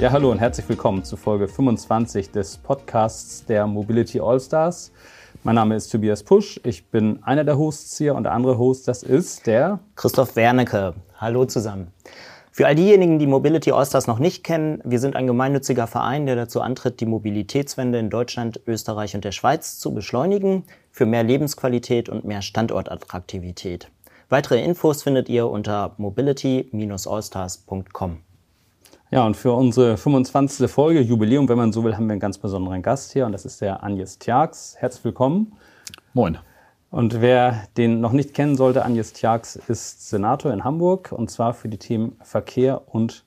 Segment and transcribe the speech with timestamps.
[0.00, 4.92] Ja, hallo und herzlich willkommen zu Folge 25 des Podcasts der Mobility All-Stars.
[5.44, 8.88] Mein Name ist Tobias Pusch, ich bin einer der Hosts hier und der andere Host,
[8.88, 10.94] das ist der Christoph Wernecke.
[11.18, 11.88] Hallo zusammen.
[12.50, 16.36] Für all diejenigen, die Mobility All-Stars noch nicht kennen, wir sind ein gemeinnütziger Verein, der
[16.36, 22.08] dazu antritt, die Mobilitätswende in Deutschland, Österreich und der Schweiz zu beschleunigen, für mehr Lebensqualität
[22.08, 23.90] und mehr Standortattraktivität.
[24.30, 28.20] Weitere Infos findet ihr unter mobility-allstars.com.
[29.12, 30.70] Ja, und für unsere 25.
[30.70, 33.44] Folge, Jubiläum, wenn man so will, haben wir einen ganz besonderen Gast hier und das
[33.44, 34.76] ist der Agnes Tjax.
[34.78, 35.56] Herzlich willkommen.
[36.14, 36.38] Moin.
[36.92, 41.54] Und wer den noch nicht kennen sollte, Agnes Tjax ist Senator in Hamburg und zwar
[41.54, 43.24] für die Themen Verkehr und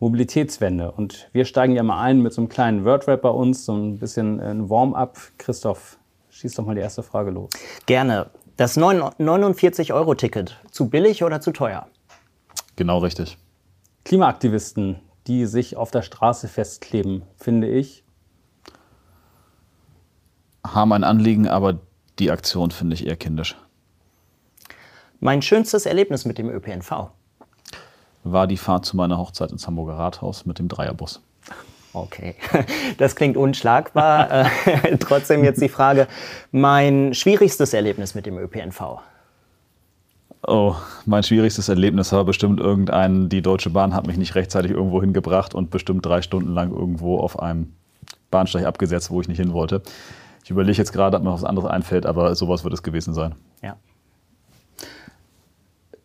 [0.00, 0.90] Mobilitätswende.
[0.90, 3.98] Und wir steigen ja mal ein mit so einem kleinen Wordrap bei uns, so ein
[4.00, 5.16] bisschen ein Warm-up.
[5.38, 5.96] Christoph,
[6.30, 7.50] schieß doch mal die erste Frage los.
[7.86, 8.30] Gerne.
[8.56, 11.86] Das 49-Euro-Ticket, zu billig oder zu teuer?
[12.74, 13.38] Genau richtig.
[14.04, 14.96] Klimaaktivisten,
[15.30, 18.02] die sich auf der Straße festkleben, finde ich.
[20.66, 21.78] Haben ein Anliegen, aber
[22.18, 23.56] die Aktion finde ich eher kindisch.
[25.20, 27.10] Mein schönstes Erlebnis mit dem ÖPNV.
[28.24, 31.22] War die Fahrt zu meiner Hochzeit ins Hamburger Rathaus mit dem Dreierbus.
[31.92, 32.34] Okay,
[32.98, 34.28] das klingt unschlagbar.
[34.66, 36.08] Äh, trotzdem jetzt die Frage,
[36.50, 39.00] mein schwierigstes Erlebnis mit dem ÖPNV.
[40.46, 40.74] Oh,
[41.04, 45.54] mein schwierigstes Erlebnis war bestimmt irgendein, die Deutsche Bahn hat mich nicht rechtzeitig irgendwo hingebracht
[45.54, 47.74] und bestimmt drei Stunden lang irgendwo auf einem
[48.30, 49.82] Bahnsteig abgesetzt, wo ich nicht hin wollte.
[50.42, 53.34] Ich überlege jetzt gerade, ob mir was anderes einfällt, aber sowas wird es gewesen sein.
[53.62, 53.76] Ja.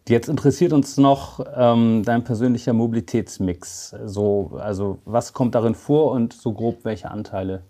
[0.07, 3.95] Jetzt interessiert uns noch ähm, dein persönlicher Mobilitätsmix.
[4.05, 7.63] So, also was kommt darin vor und so grob welche Anteile?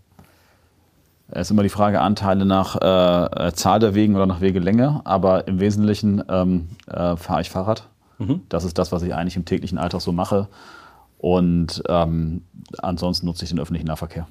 [1.28, 5.48] Es ist immer die Frage Anteile nach äh, Zahl der Wegen oder nach Wegelänge, aber
[5.48, 7.88] im Wesentlichen ähm, äh, fahre ich Fahrrad.
[8.20, 8.42] Mhm.
[8.50, 10.48] Das ist das, was ich eigentlich im täglichen Alltag so mache.
[11.18, 12.44] Und ähm,
[12.78, 14.28] ansonsten nutze ich den öffentlichen Nahverkehr.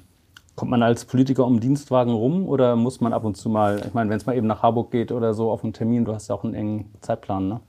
[0.55, 3.93] Kommt man als Politiker um Dienstwagen rum oder muss man ab und zu mal, ich
[3.93, 6.29] meine, wenn es mal eben nach Harburg geht oder so auf einen Termin, du hast
[6.29, 7.59] ja auch einen engen Zeitplan, ne?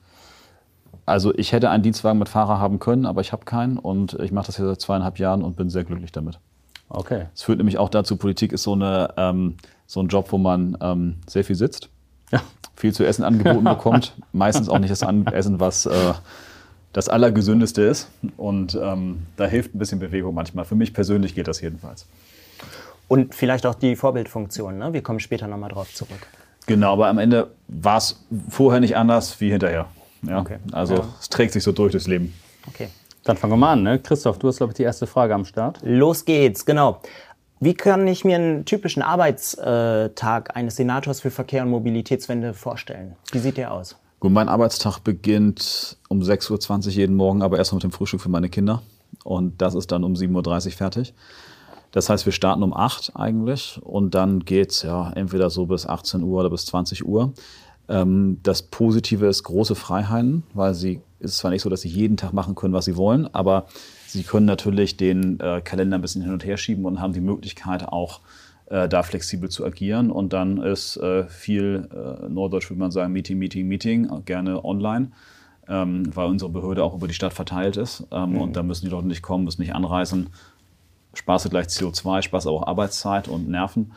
[1.05, 4.33] Also ich hätte einen Dienstwagen mit Fahrer haben können, aber ich habe keinen und ich
[4.33, 6.41] mache das hier seit zweieinhalb Jahren und bin sehr glücklich damit.
[6.89, 7.27] Okay.
[7.35, 10.77] Es führt nämlich auch dazu, Politik ist so, eine, ähm, so ein Job, wo man
[10.81, 11.89] ähm, sehr viel sitzt,
[12.31, 12.41] ja.
[12.77, 16.15] viel zu essen angeboten bekommt, meistens auch nicht das Essen, was äh,
[16.93, 18.09] das Allergesündeste ist.
[18.37, 20.65] Und ähm, da hilft ein bisschen Bewegung manchmal.
[20.65, 22.07] Für mich persönlich geht das jedenfalls.
[23.09, 24.93] Und vielleicht auch die Vorbildfunktion, ne?
[24.93, 26.27] wir kommen später nochmal drauf zurück.
[26.67, 29.87] Genau, aber am Ende war es vorher nicht anders wie hinterher.
[30.23, 30.41] Ja?
[30.41, 30.59] Okay.
[30.73, 31.09] Also ja.
[31.21, 32.35] es trägt sich so durch das Leben.
[32.67, 32.89] Okay.
[33.27, 33.83] Dann fangen wir mal an.
[33.83, 33.99] Ne?
[33.99, 35.81] Christoph, du hast, glaube ich, die erste Frage am Start.
[35.83, 37.01] Los geht's, genau.
[37.59, 43.17] Wie kann ich mir einen typischen Arbeitstag eines Senators für Verkehr und Mobilitätswende vorstellen?
[43.33, 43.97] Wie sieht der aus?
[44.21, 48.29] Gut, mein Arbeitstag beginnt um 6.20 Uhr jeden Morgen, aber erst mit dem Frühstück für
[48.29, 48.83] meine Kinder.
[49.25, 51.15] Und das ist dann um 7.30 Uhr fertig.
[51.91, 55.85] Das heißt, wir starten um 8 Uhr eigentlich und dann geht's ja entweder so bis
[55.85, 57.33] 18 Uhr oder bis 20 Uhr.
[57.89, 62.17] Ähm, das Positive ist große Freiheiten, weil sie ist zwar nicht so, dass sie jeden
[62.17, 63.67] Tag machen können, was sie wollen, aber
[64.07, 67.21] sie können natürlich den äh, Kalender ein bisschen hin und her schieben und haben die
[67.21, 68.21] Möglichkeit auch
[68.67, 70.11] äh, da flexibel zu agieren.
[70.11, 75.13] Und dann ist äh, viel, äh, norddeutsch würde man sagen, Meeting, Meeting, Meeting, gerne online,
[75.69, 78.07] ähm, weil unsere Behörde auch über die Stadt verteilt ist.
[78.11, 78.41] Ähm, mhm.
[78.41, 80.31] Und da müssen die Leute nicht kommen, müssen nicht anreisen.
[81.15, 83.93] Spaß gleich CO2, Spaß auch Arbeitszeit und Nerven.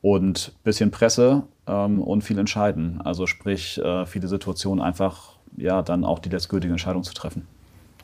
[0.00, 3.00] Und bisschen Presse ähm, und viel entscheiden.
[3.00, 7.46] Also sprich, äh, viele Situationen einfach ja, dann auch die letztgültige Entscheidung zu treffen.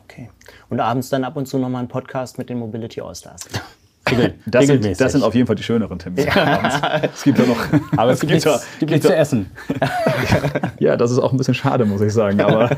[0.05, 0.31] Okay.
[0.69, 3.49] Und abends dann ab und zu nochmal ein Podcast mit den Mobility All-Stars.
[4.47, 6.27] Das sind, das sind, auf jeden Fall die schöneren Termine.
[6.27, 7.01] Ja.
[7.13, 7.59] es gibt ja noch.
[7.97, 9.51] Aber es, gibt, nichts, da, gibt nichts zu essen.
[10.79, 12.41] ja, das ist auch ein bisschen schade, muss ich sagen.
[12.41, 12.71] Aber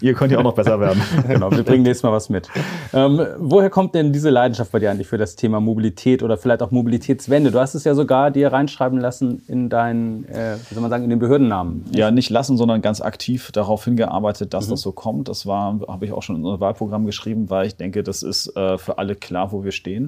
[0.00, 1.02] ihr könnt ja auch noch besser werden.
[1.28, 2.48] Genau, wir bringen nächstes Mal was mit.
[2.92, 6.62] Ähm, woher kommt denn diese Leidenschaft bei dir eigentlich für das Thema Mobilität oder vielleicht
[6.62, 7.50] auch Mobilitätswende?
[7.50, 11.04] Du hast es ja sogar dir reinschreiben lassen in deinen, äh, wie soll man sagen,
[11.04, 11.84] in den Behördennamen.
[11.92, 14.70] Ja, nicht lassen, sondern ganz aktiv darauf hingearbeitet, dass mhm.
[14.70, 15.28] das so kommt.
[15.28, 18.56] Das war, habe ich auch schon in unser Wahlprogramm geschrieben, weil ich denke, das ist
[18.56, 20.05] äh, für alle klar, wo wir stehen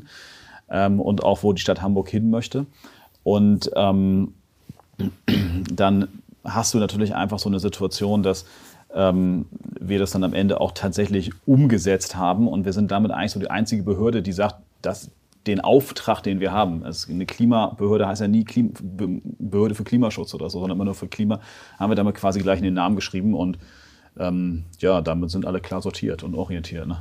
[0.70, 2.66] ähm, und auch wo die Stadt Hamburg hin möchte.
[3.22, 4.34] Und ähm,
[5.72, 6.08] dann
[6.44, 8.46] hast du natürlich einfach so eine Situation, dass
[8.94, 9.46] ähm,
[9.78, 12.48] wir das dann am Ende auch tatsächlich umgesetzt haben.
[12.48, 15.10] Und wir sind damit eigentlich so die einzige Behörde, die sagt, dass
[15.46, 16.84] den Auftrag, den wir haben.
[16.84, 18.72] Also eine Klimabehörde heißt ja nie Klim
[19.38, 21.40] Behörde für Klimaschutz oder so, sondern immer nur für Klima,
[21.78, 23.58] haben wir damit quasi gleich in den Namen geschrieben und
[24.18, 26.86] ähm, ja, damit sind alle klar sortiert und orientiert.
[26.86, 26.98] Ne?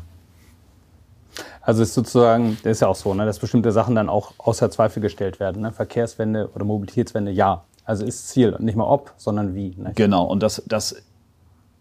[1.62, 4.72] Also ist sozusagen, das ist ja auch so, ne, dass bestimmte Sachen dann auch außer
[4.72, 5.62] Zweifel gestellt werden.
[5.62, 5.72] Ne?
[5.72, 7.64] Verkehrswende oder Mobilitätswende, ja.
[7.86, 9.76] Also ist Ziel und nicht mal ob, sondern wie.
[9.78, 9.94] Ne?
[9.96, 10.96] Genau, und das, das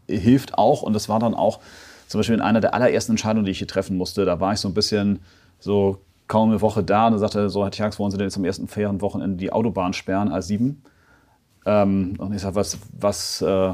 [0.07, 1.61] hilft auch und das war dann auch
[2.07, 4.61] zum Beispiel in einer der allerersten Entscheidungen, die ich hier treffen musste, da war ich
[4.61, 5.21] so ein bisschen
[5.59, 5.99] so
[6.29, 8.45] kaum eine Woche da und dann sagte so, Herr Tjax, wollen Sie denn jetzt am
[8.45, 10.77] ersten Ferienwochenende die Autobahn sperren, A7?
[11.67, 13.73] Ähm, und ich sage, was, was, äh,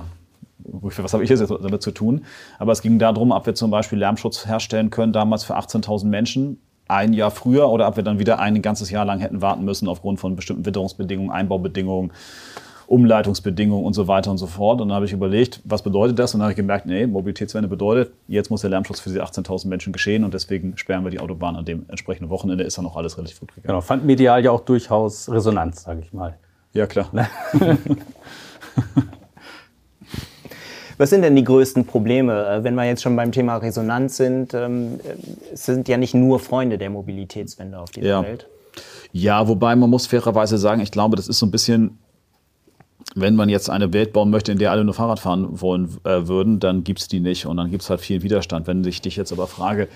[0.65, 2.25] was habe ich jetzt damit zu tun?
[2.59, 6.61] Aber es ging darum, ob wir zum Beispiel Lärmschutz herstellen können, damals für 18.000 Menschen,
[6.89, 9.89] ein Jahr früher, oder ob wir dann wieder ein ganzes Jahr lang hätten warten müssen
[9.89, 12.13] aufgrund von bestimmten Witterungsbedingungen, Einbaubedingungen,
[12.87, 14.81] Umleitungsbedingungen und so weiter und so fort.
[14.81, 16.35] Und dann habe ich überlegt, was bedeutet das?
[16.35, 19.69] Und dann habe ich gemerkt, nee, Mobilitätswende bedeutet, jetzt muss der Lärmschutz für diese 18.000
[19.69, 22.65] Menschen geschehen und deswegen sperren wir die Autobahn an dem entsprechenden Wochenende.
[22.65, 23.69] Ist dann auch alles relativ gut gegangen.
[23.69, 26.37] Genau, fand medial ja auch durchaus Resonanz, sage ich mal.
[26.75, 27.09] Ja, klar.
[31.03, 34.55] Was sind denn die größten Probleme, äh, wenn wir jetzt schon beim Thema Resonanz sind?
[34.55, 35.01] Ähm,
[35.53, 38.23] es sind ja nicht nur Freunde der Mobilitätswende auf dieser ja.
[38.23, 38.47] Welt.
[39.11, 41.99] Ja, wobei man muss fairerweise sagen, ich glaube, das ist so ein bisschen,
[43.17, 46.29] wenn man jetzt eine Welt bauen möchte, in der alle nur Fahrrad fahren wollen äh,
[46.29, 48.69] würden, dann gibt es die nicht und dann gibt es halt viel Widerstand.
[48.69, 49.89] Wenn ich dich jetzt aber frage,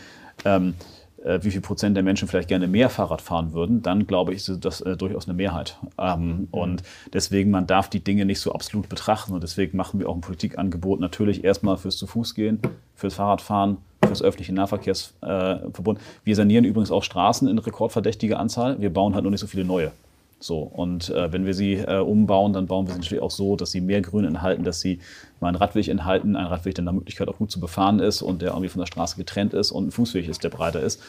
[0.44, 0.95] ähm, äh,
[1.42, 4.64] wie viel Prozent der Menschen vielleicht gerne mehr Fahrrad fahren würden, dann glaube ich, ist
[4.64, 5.78] das äh, durchaus eine Mehrheit.
[5.98, 6.48] Ähm, mhm.
[6.50, 6.82] Und
[7.12, 9.34] deswegen, man darf die Dinge nicht so absolut betrachten.
[9.34, 12.60] Und deswegen machen wir auch ein Politikangebot natürlich erstmal fürs zu Fuß gehen,
[12.94, 15.98] fürs Fahrradfahren, fürs öffentliche Nahverkehrsverbund.
[15.98, 18.80] Äh, wir sanieren übrigens auch Straßen in rekordverdächtiger Anzahl.
[18.80, 19.92] Wir bauen halt noch nicht so viele neue.
[20.38, 23.56] So, und äh, wenn wir sie äh, umbauen, dann bauen wir sie natürlich auch so,
[23.56, 25.00] dass sie mehr Grün enthalten, dass sie
[25.40, 28.42] mal einen Radweg enthalten, einen Radweg, der nach Möglichkeit auch gut zu befahren ist und
[28.42, 31.02] der irgendwie von der Straße getrennt ist und ein Fußweg ist, der breiter ist.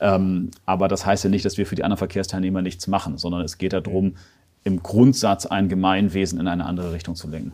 [0.00, 3.42] Ähm, aber das heißt ja nicht, dass wir für die anderen Verkehrsteilnehmer nichts machen, sondern
[3.42, 4.14] es geht darum,
[4.62, 7.52] im Grundsatz ein Gemeinwesen in eine andere Richtung zu lenken.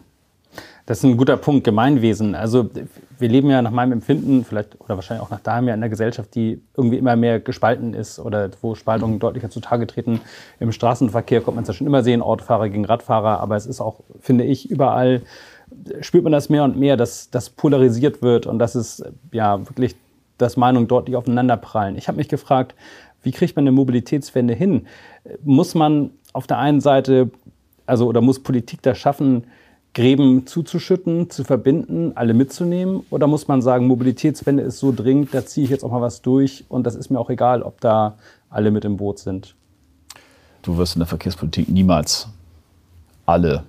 [0.87, 2.35] Das ist ein guter Punkt, Gemeinwesen.
[2.35, 2.69] Also
[3.19, 5.89] wir leben ja nach meinem Empfinden, vielleicht oder wahrscheinlich auch nach daheim ja in einer
[5.89, 10.21] Gesellschaft, die irgendwie immer mehr gespalten ist oder wo Spaltungen deutlicher zutage treten.
[10.61, 13.81] Im Straßenverkehr kommt man es ja schon immer sehen, Autofahrer gegen Radfahrer, aber es ist
[13.81, 15.23] auch, finde ich, überall
[16.01, 19.03] spürt man das mehr und mehr, dass das polarisiert wird und dass es
[19.33, 19.97] ja wirklich,
[20.37, 21.97] dass Meinungen deutlich aufeinanderprallen.
[21.97, 22.75] Ich habe mich gefragt,
[23.23, 24.87] wie kriegt man eine Mobilitätswende hin?
[25.43, 27.31] Muss man auf der einen Seite,
[27.87, 29.45] also oder muss Politik das schaffen,
[29.95, 33.03] Gräben zuzuschütten, zu verbinden, alle mitzunehmen?
[33.11, 36.21] Oder muss man sagen, Mobilitätswende ist so dringend, da ziehe ich jetzt auch mal was
[36.21, 38.17] durch und das ist mir auch egal, ob da
[38.51, 39.55] alle mit im Boot sind?
[40.63, 42.29] Du wirst in der Verkehrspolitik niemals
[43.27, 43.65] alle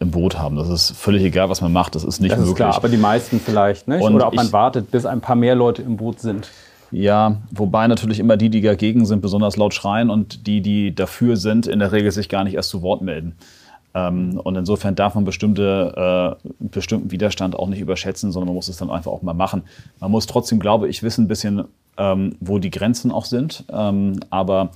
[0.00, 0.56] im Boot haben.
[0.56, 1.94] Das ist völlig egal, was man macht.
[1.94, 2.52] Das ist nicht das möglich.
[2.52, 4.02] Ist klar, aber die meisten vielleicht, nicht?
[4.02, 6.50] Und Oder ob man wartet, bis ein paar mehr Leute im Boot sind.
[6.90, 11.36] Ja, wobei natürlich immer die, die dagegen sind, besonders laut schreien und die, die dafür
[11.36, 13.36] sind, in der Regel sich gar nicht erst zu Wort melden.
[13.94, 18.68] Ähm, und insofern darf man bestimmte, äh, bestimmten Widerstand auch nicht überschätzen, sondern man muss
[18.68, 19.62] es dann einfach auch mal machen.
[19.98, 21.64] Man muss trotzdem, glaube ich, wissen ein bisschen,
[21.96, 23.64] ähm, wo die Grenzen auch sind.
[23.72, 24.70] Ähm, aber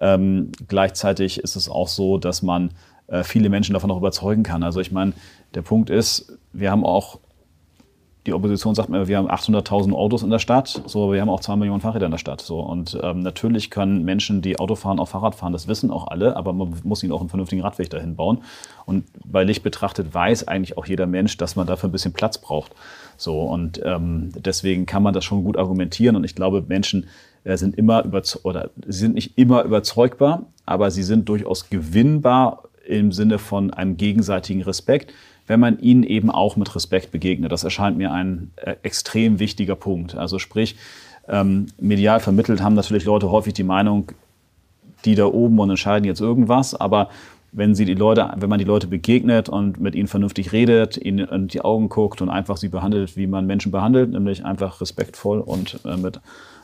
[0.00, 2.70] ähm, gleichzeitig ist es auch so, dass man
[3.06, 4.62] äh, viele Menschen davon auch überzeugen kann.
[4.62, 5.12] Also ich meine,
[5.54, 7.18] der Punkt ist, wir haben auch
[8.26, 11.30] die Opposition sagt mir, wir haben 800.000 Autos in der Stadt, so, aber wir haben
[11.30, 12.42] auch zwei Millionen Fahrräder in der Stadt.
[12.42, 12.60] So.
[12.60, 16.36] Und ähm, natürlich können Menschen, die Auto fahren, auch Fahrrad fahren, das wissen auch alle,
[16.36, 18.42] aber man muss ihnen auch einen vernünftigen Radweg dahin bauen.
[18.84, 22.36] Und bei Licht betrachtet weiß eigentlich auch jeder Mensch, dass man dafür ein bisschen Platz
[22.36, 22.72] braucht.
[23.16, 26.14] So, und ähm, deswegen kann man das schon gut argumentieren.
[26.14, 27.06] Und ich glaube, Menschen
[27.44, 28.04] äh, sind immer
[28.42, 33.96] oder sie sind nicht immer überzeugbar, aber sie sind durchaus gewinnbar im Sinne von einem
[33.96, 35.12] gegenseitigen Respekt
[35.50, 37.50] wenn man ihnen eben auch mit Respekt begegnet.
[37.50, 40.14] Das erscheint mir ein äh, extrem wichtiger Punkt.
[40.14, 40.76] Also sprich,
[41.28, 44.12] ähm, medial vermittelt haben natürlich Leute häufig die Meinung,
[45.04, 47.08] die da oben und entscheiden jetzt irgendwas, aber
[47.50, 51.26] wenn sie die Leute, wenn man die Leute begegnet und mit ihnen vernünftig redet, ihnen
[51.26, 55.40] in die Augen guckt und einfach sie behandelt, wie man Menschen behandelt, nämlich einfach respektvoll
[55.40, 56.20] und äh, mit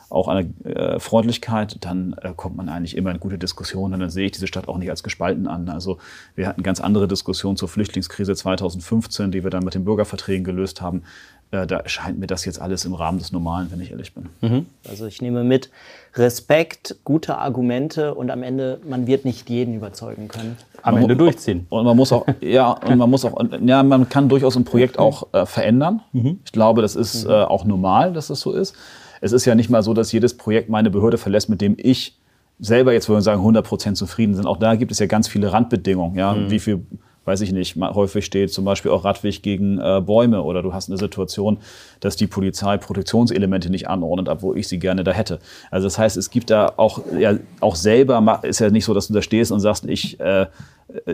[0.09, 3.95] auch eine äh, Freundlichkeit, dann äh, kommt man eigentlich immer in gute Diskussionen.
[3.95, 5.69] Und dann sehe ich diese Stadt auch nicht als gespalten an.
[5.69, 5.97] Also
[6.35, 10.81] wir hatten ganz andere Diskussionen zur Flüchtlingskrise 2015, die wir dann mit den Bürgerverträgen gelöst
[10.81, 11.03] haben.
[11.51, 14.29] Äh, da erscheint mir das jetzt alles im Rahmen des Normalen, wenn ich ehrlich bin.
[14.41, 14.65] Mhm.
[14.87, 15.69] Also ich nehme mit
[16.15, 20.57] Respekt, gute Argumente und am Ende, man wird nicht jeden überzeugen können.
[20.81, 21.65] Am man Ende durchziehen.
[21.69, 24.99] Und man muss auch, ja, und man muss auch, ja, man kann durchaus ein Projekt
[24.99, 26.01] auch äh, verändern.
[26.11, 26.39] Mhm.
[26.43, 27.31] Ich glaube, das ist mhm.
[27.31, 28.75] äh, auch normal, dass das so ist
[29.21, 32.17] es ist ja nicht mal so, dass jedes Projekt meine Behörde verlässt, mit dem ich
[32.59, 34.47] selber jetzt würde sagen 100 Prozent zufrieden sind.
[34.47, 36.17] Auch da gibt es ja ganz viele Randbedingungen.
[36.17, 36.33] Ja?
[36.33, 36.49] Mhm.
[36.49, 36.81] Wie viel
[37.27, 40.89] weiß ich nicht, häufig steht zum Beispiel auch Radweg gegen äh, Bäume oder du hast
[40.89, 41.57] eine Situation,
[41.99, 45.39] dass die Polizei Protektionselemente nicht anordnet, obwohl ich sie gerne da hätte.
[45.69, 49.09] Also das heißt, es gibt da auch, ja, auch selber, ist ja nicht so, dass
[49.09, 50.45] du da stehst und sagst, ich äh,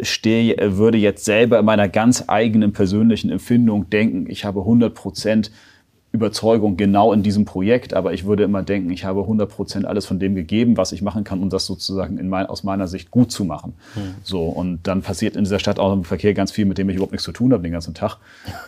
[0.04, 5.50] stehe, würde jetzt selber in meiner ganz eigenen persönlichen Empfindung denken, ich habe 100 Prozent
[6.14, 10.06] Überzeugung genau in diesem Projekt, aber ich würde immer denken, ich habe 100 Prozent alles
[10.06, 13.10] von dem gegeben, was ich machen kann, um das sozusagen in mein, aus meiner Sicht
[13.10, 13.74] gut zu machen.
[13.96, 14.14] Hm.
[14.22, 16.98] So, und dann passiert in dieser Stadt auch im Verkehr ganz viel, mit dem ich
[16.98, 18.18] überhaupt nichts zu tun habe den ganzen Tag.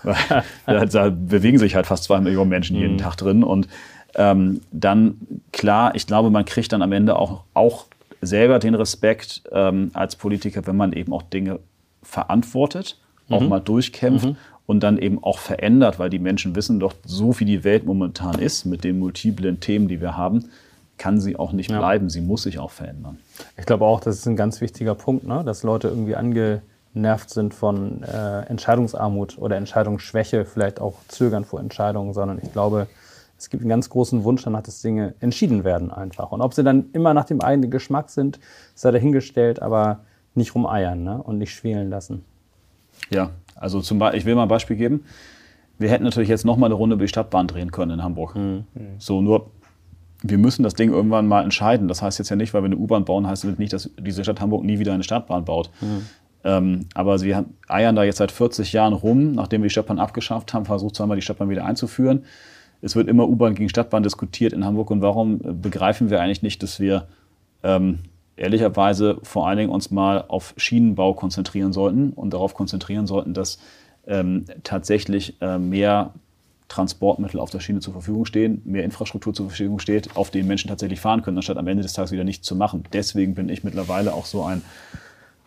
[0.66, 2.98] da, da, bewegen sich halt fast zwei Millionen Menschen jeden hm.
[2.98, 3.68] Tag drin und
[4.16, 5.18] ähm, dann,
[5.52, 7.86] klar, ich glaube, man kriegt dann am Ende auch, auch
[8.22, 11.60] selber den Respekt ähm, als Politiker, wenn man eben auch Dinge
[12.02, 12.98] verantwortet,
[13.30, 13.50] auch mhm.
[13.50, 17.46] mal durchkämpft mhm und dann eben auch verändert, weil die Menschen wissen doch, so wie
[17.46, 20.50] die Welt momentan ist, mit den multiplen Themen, die wir haben,
[20.98, 21.78] kann sie auch nicht ja.
[21.78, 22.10] bleiben.
[22.10, 23.20] Sie muss sich auch verändern.
[23.58, 25.44] Ich glaube auch, das ist ein ganz wichtiger Punkt, ne?
[25.46, 32.14] dass Leute irgendwie angenervt sind von äh, Entscheidungsarmut oder Entscheidungsschwäche, vielleicht auch Zögern vor Entscheidungen,
[32.14, 32.88] sondern ich glaube,
[33.38, 36.32] es gibt einen ganz großen Wunsch danach, dass Dinge entschieden werden einfach.
[36.32, 38.40] Und ob sie dann immer nach dem eigenen Geschmack sind,
[38.74, 40.00] sei dahingestellt, aber
[40.34, 41.22] nicht rumeiern ne?
[41.22, 42.24] und nicht schwelen lassen.
[43.10, 45.06] Ja, also zum Beispiel, ich will mal ein Beispiel geben.
[45.78, 48.36] Wir hätten natürlich jetzt noch mal eine Runde über die Stadtbahn drehen können in Hamburg.
[48.36, 48.66] Mhm.
[48.98, 49.52] So, nur
[50.22, 51.88] wir müssen das Ding irgendwann mal entscheiden.
[51.88, 54.24] Das heißt jetzt ja nicht, weil wir eine U-Bahn bauen, heißt das nicht, dass diese
[54.24, 55.70] Stadt Hamburg nie wieder eine Stadtbahn baut.
[55.82, 56.06] Mhm.
[56.44, 57.36] Ähm, aber sie
[57.68, 61.18] eiern da jetzt seit 40 Jahren rum, nachdem wir die Stadtbahn abgeschafft haben, versucht zweimal
[61.18, 62.24] die Stadtbahn wieder einzuführen.
[62.82, 64.92] Es wird immer U-Bahn gegen Stadtbahn diskutiert in Hamburg.
[64.92, 67.08] Und warum begreifen wir eigentlich nicht, dass wir
[67.64, 68.00] ähm,
[68.38, 73.60] ehrlicherweise vor allen Dingen uns mal auf Schienenbau konzentrieren sollten und darauf konzentrieren sollten, dass
[74.08, 76.14] ähm, tatsächlich äh, mehr
[76.68, 80.68] Transportmittel auf der Schiene zur Verfügung stehen, mehr Infrastruktur zur Verfügung steht, auf denen Menschen
[80.68, 82.84] tatsächlich fahren können, anstatt am Ende des Tages wieder nichts zu machen.
[82.92, 84.64] Deswegen bin ich mittlerweile auch so ein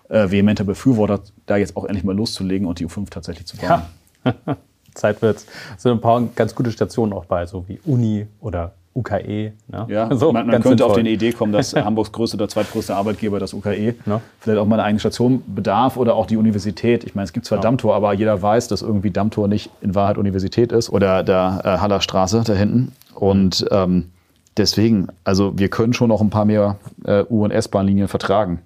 [0.08, 3.82] äh, vehementer Befürworter, da jetzt auch endlich mal loszulegen und die U5 tatsächlich zu bauen.
[4.24, 4.34] Ja.
[4.94, 5.46] Zeit wird's.
[5.76, 9.52] Es sind ein paar ganz gute Stationen auch bei, so wie Uni oder UKE.
[9.68, 9.86] Ne?
[9.88, 10.86] Ja, so, man, man könnte sinnvoll.
[10.90, 14.20] auf die Idee kommen, dass Hamburgs größte oder zweitgrößte Arbeitgeber das UKE ja.
[14.40, 17.04] vielleicht auch mal eine eigene Station bedarf oder auch die Universität.
[17.04, 17.62] Ich meine, es gibt zwar ja.
[17.62, 21.68] Dammtor, aber jeder weiß, dass irgendwie Dammtor nicht in Wahrheit Universität ist oder der äh,
[21.78, 22.92] Hallerstraße da hinten.
[23.14, 24.10] Und ähm,
[24.56, 28.60] deswegen, also wir können schon noch ein paar mehr äh, U- und S-Bahn-Linien vertragen.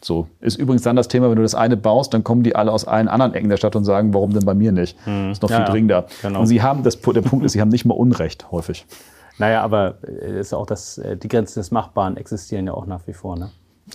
[0.00, 0.28] So.
[0.40, 2.84] Ist übrigens dann das Thema, wenn du das eine baust, dann kommen die alle aus
[2.86, 4.96] allen anderen Ecken der Stadt und sagen, warum denn bei mir nicht?
[5.04, 5.32] Hm.
[5.32, 6.06] Ist noch ja, viel dringender.
[6.22, 6.40] Genau.
[6.40, 8.86] Und sie haben, das, der Punkt ist, sie haben nicht mal Unrecht häufig.
[9.38, 13.06] Naja, aber äh, ist auch das, äh, die Grenzen des Machbaren existieren ja auch nach
[13.06, 13.38] wie vor.
[13.38, 13.50] Ne?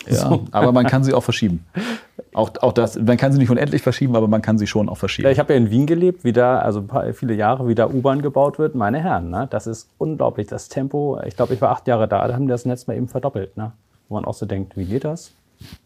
[0.07, 0.45] Ja, so.
[0.51, 1.65] aber man kann sie auch verschieben.
[2.33, 4.97] Auch, auch das, man kann sie nicht unendlich verschieben, aber man kann sie schon auch
[4.97, 5.27] verschieben.
[5.27, 8.21] Ja, ich habe ja in Wien gelebt, wie da, also viele Jahre, wie da U-Bahn
[8.21, 8.73] gebaut wird.
[8.73, 9.47] Meine Herren, ne?
[9.49, 10.47] das ist unglaublich.
[10.47, 12.97] Das Tempo, ich glaube, ich war acht Jahre da, da haben die das Netz mal
[12.97, 13.55] eben verdoppelt.
[13.55, 13.71] Ne?
[14.09, 15.31] Wo man auch so denkt, wie geht das?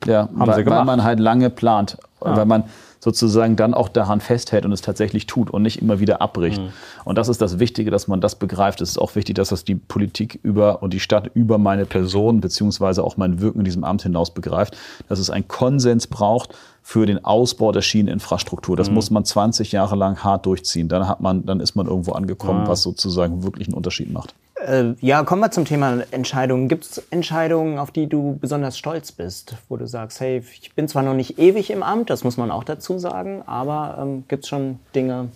[0.06, 0.80] Ja, haben weil, sie gemacht.
[0.80, 1.98] weil man halt lange plant.
[2.24, 2.38] Ja.
[2.38, 2.64] Weil man
[3.00, 6.62] sozusagen dann auch daran festhält und es tatsächlich tut und nicht immer wieder abbricht.
[6.62, 6.70] Mhm.
[7.06, 8.82] Und das ist das Wichtige, dass man das begreift.
[8.82, 12.42] Es ist auch wichtig, dass das die Politik über und die Stadt über meine Person
[12.42, 14.77] beziehungsweise auch mein Wirken in diesem Amt hinaus begreift,
[15.10, 18.77] dass es einen Konsens braucht für den Ausbau der Schieneninfrastruktur.
[18.77, 18.96] Das mhm.
[18.96, 20.88] muss man 20 Jahre lang hart durchziehen.
[20.88, 22.68] Dann hat man, dann ist man irgendwo angekommen, ja.
[22.68, 24.34] was sozusagen wirklich einen Unterschied macht.
[24.66, 26.68] Äh, ja, kommen wir zum Thema Entscheidungen.
[26.68, 30.88] Gibt es Entscheidungen, auf die du besonders stolz bist, wo du sagst, hey, ich bin
[30.88, 34.44] zwar noch nicht ewig im Amt, das muss man auch dazu sagen, aber ähm, gibt
[34.44, 35.30] es schon Dinge,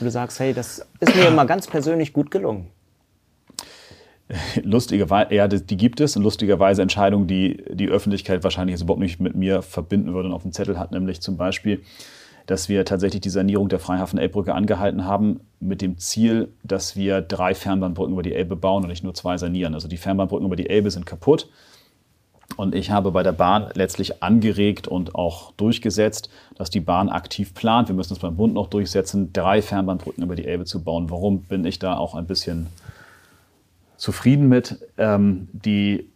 [0.00, 2.66] wo du sagst, hey, das ist mir immer ganz persönlich gut gelungen?
[4.62, 9.20] Lustigerweise, ja, die gibt es und lustigerweise Entscheidungen, die die Öffentlichkeit wahrscheinlich jetzt überhaupt nicht
[9.20, 11.80] mit mir verbinden würde und auf dem Zettel hat, nämlich zum Beispiel
[12.48, 17.54] dass wir tatsächlich die Sanierung der Freihafen-Elbbrücke angehalten haben, mit dem Ziel, dass wir drei
[17.54, 19.74] Fernbahnbrücken über die Elbe bauen und nicht nur zwei sanieren.
[19.74, 21.50] Also die Fernbahnbrücken über die Elbe sind kaputt.
[22.56, 27.52] Und ich habe bei der Bahn letztlich angeregt und auch durchgesetzt, dass die Bahn aktiv
[27.52, 27.88] plant.
[27.88, 31.10] Wir müssen es beim Bund noch durchsetzen, drei Fernbahnbrücken über die Elbe zu bauen.
[31.10, 32.68] Warum bin ich da auch ein bisschen
[33.98, 34.78] zufrieden mit?
[34.96, 36.08] Ähm, die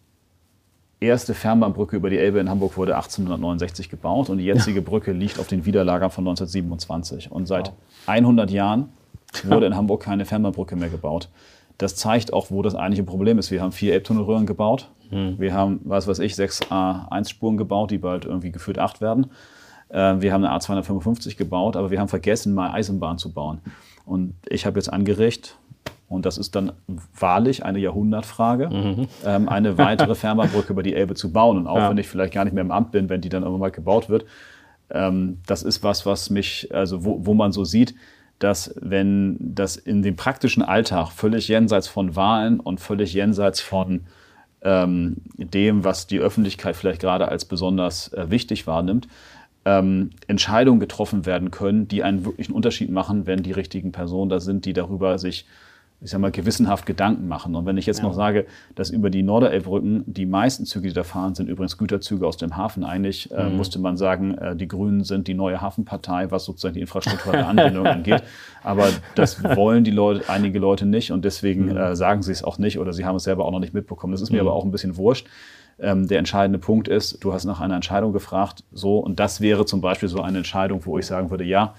[1.02, 4.84] erste Fernbahnbrücke über die Elbe in Hamburg wurde 1869 gebaut und die jetzige ja.
[4.84, 7.30] Brücke liegt auf den Widerlagern von 1927.
[7.30, 7.74] Und seit wow.
[8.06, 8.88] 100 Jahren
[9.44, 11.28] wurde in Hamburg keine Fernbahnbrücke mehr gebaut.
[11.78, 13.50] Das zeigt auch, wo das eigentliche Problem ist.
[13.50, 14.90] Wir haben vier Elbtunnelröhren gebaut.
[15.10, 15.38] Hm.
[15.38, 19.26] Wir haben, was weiß ich, sechs A1-Spuren gebaut, die bald irgendwie geführt acht werden.
[19.88, 23.60] Äh, wir haben eine A255 gebaut, aber wir haben vergessen, mal Eisenbahn zu bauen.
[24.04, 25.58] Und ich habe jetzt angeregt,
[26.12, 26.72] und das ist dann
[27.18, 29.08] wahrlich eine Jahrhundertfrage, mhm.
[29.24, 31.56] ähm, eine weitere Fernbahnbrücke über die Elbe zu bauen.
[31.56, 31.90] Und auch ja.
[31.90, 34.08] wenn ich vielleicht gar nicht mehr im Amt bin, wenn die dann irgendwann mal gebaut
[34.08, 34.26] wird,
[34.90, 37.94] ähm, das ist was, was mich, also wo, wo man so sieht,
[38.38, 44.02] dass wenn das in dem praktischen Alltag völlig jenseits von Wahlen und völlig jenseits von
[44.62, 49.08] ähm, dem, was die Öffentlichkeit vielleicht gerade als besonders äh, wichtig wahrnimmt,
[49.64, 54.40] ähm, Entscheidungen getroffen werden können, die einen wirklichen Unterschied machen, wenn die richtigen Personen da
[54.40, 55.46] sind, die darüber sich
[56.02, 57.54] ich sag mal, gewissenhaft Gedanken machen.
[57.54, 58.04] Und wenn ich jetzt ja.
[58.04, 62.26] noch sage, dass über die Norderelbrücken die meisten Züge, die da fahren, sind übrigens Güterzüge
[62.26, 62.82] aus dem Hafen.
[62.82, 63.56] Eigentlich äh, mhm.
[63.56, 67.86] musste man sagen, äh, die Grünen sind die neue Hafenpartei, was sozusagen die infrastrukturelle Anbindung
[67.86, 68.22] angeht.
[68.64, 71.76] Aber das wollen die Leute, einige Leute nicht und deswegen mhm.
[71.76, 74.12] äh, sagen sie es auch nicht oder sie haben es selber auch noch nicht mitbekommen.
[74.12, 74.48] Das ist mir mhm.
[74.48, 75.28] aber auch ein bisschen wurscht.
[75.78, 79.66] Ähm, der entscheidende Punkt ist, du hast nach einer Entscheidung gefragt, so, und das wäre
[79.66, 81.74] zum Beispiel so eine Entscheidung, wo ich sagen würde, ja,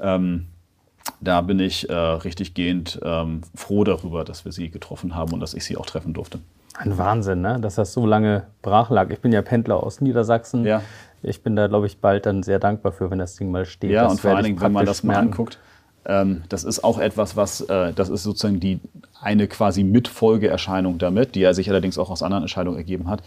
[0.00, 0.46] ähm,
[1.20, 5.40] da bin ich äh, richtig gehend ähm, froh darüber, dass wir sie getroffen haben und
[5.40, 6.38] dass ich sie auch treffen durfte.
[6.76, 7.58] Ein Wahnsinn, ne?
[7.60, 9.10] dass das so lange brach lag.
[9.10, 10.64] Ich bin ja Pendler aus Niedersachsen.
[10.64, 10.82] Ja.
[11.22, 13.90] Ich bin da, glaube ich, bald dann sehr dankbar für, wenn das Ding mal steht.
[13.90, 15.28] Ja, das und vor allen Dingen, wenn man das mal merken.
[15.28, 15.58] anguckt,
[16.04, 18.80] ähm, das ist auch etwas, was, äh, das ist sozusagen die
[19.20, 23.22] eine quasi Mitfolgeerscheinung damit, die er sich allerdings auch aus anderen Entscheidungen ergeben hat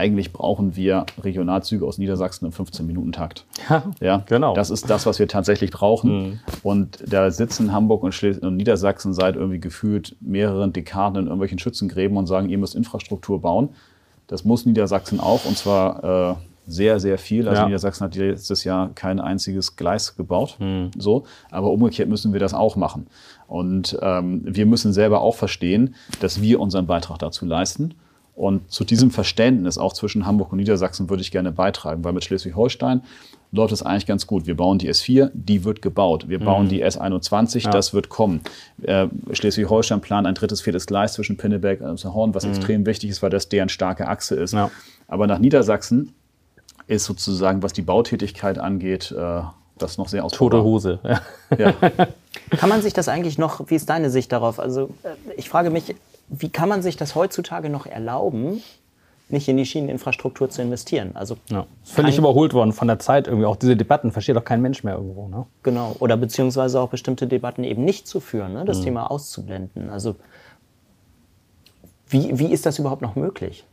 [0.00, 3.44] eigentlich brauchen wir Regionalzüge aus Niedersachsen im 15-Minuten-Takt.
[3.68, 4.54] Ja, ja, genau.
[4.54, 6.10] Das ist das, was wir tatsächlich brauchen.
[6.10, 6.40] Mhm.
[6.62, 12.16] Und da sitzen Hamburg und, und, Niedersachsen seit irgendwie gefühlt mehreren Dekaden in irgendwelchen Schützengräben
[12.16, 13.68] und sagen, ihr müsst Infrastruktur bauen.
[14.26, 16.34] Das muss Niedersachsen auch und zwar äh,
[16.66, 17.46] sehr, sehr viel.
[17.46, 17.66] Also ja.
[17.66, 20.56] Niedersachsen hat letztes Jahr kein einziges Gleis gebaut.
[20.60, 20.92] Mhm.
[20.96, 21.24] So.
[21.50, 23.06] Aber umgekehrt müssen wir das auch machen.
[23.48, 27.94] Und ähm, wir müssen selber auch verstehen, dass wir unseren Beitrag dazu leisten.
[28.40, 32.24] Und zu diesem Verständnis auch zwischen Hamburg und Niedersachsen würde ich gerne beitragen, weil mit
[32.24, 33.02] Schleswig-Holstein
[33.52, 34.46] läuft es eigentlich ganz gut.
[34.46, 36.26] Wir bauen die S4, die wird gebaut.
[36.26, 36.68] Wir bauen mhm.
[36.70, 37.70] die S21, ja.
[37.70, 38.40] das wird kommen.
[38.80, 42.52] Äh, Schleswig-Holstein plant ein drittes, viertes Gleis zwischen Pinneberg und Horn, was mhm.
[42.52, 44.54] extrem wichtig ist, weil das deren starke Achse ist.
[44.54, 44.70] Ja.
[45.06, 46.14] Aber nach Niedersachsen
[46.86, 49.42] ist sozusagen, was die Bautätigkeit angeht, äh,
[49.76, 50.38] das noch sehr ausbaut.
[50.38, 50.98] Tote Hose.
[51.58, 51.72] Ja.
[52.56, 54.58] Kann man sich das eigentlich noch, wie ist deine Sicht darauf?
[54.58, 55.94] Also äh, ich frage mich,
[56.30, 58.62] wie kann man sich das heutzutage noch erlauben,
[59.28, 61.10] nicht in die Schieneninfrastruktur zu investieren.
[61.14, 61.66] Also ja.
[61.84, 63.46] Völlig überholt worden von der Zeit irgendwie.
[63.46, 65.28] Auch diese Debatten versteht doch kein Mensch mehr irgendwo.
[65.28, 65.46] Ne?
[65.62, 65.94] Genau.
[66.00, 68.64] Oder beziehungsweise auch bestimmte Debatten eben nicht zu führen, ne?
[68.64, 68.84] das mhm.
[68.84, 69.90] Thema auszublenden.
[69.90, 70.16] Also
[72.08, 73.64] wie, wie ist das überhaupt noch möglich?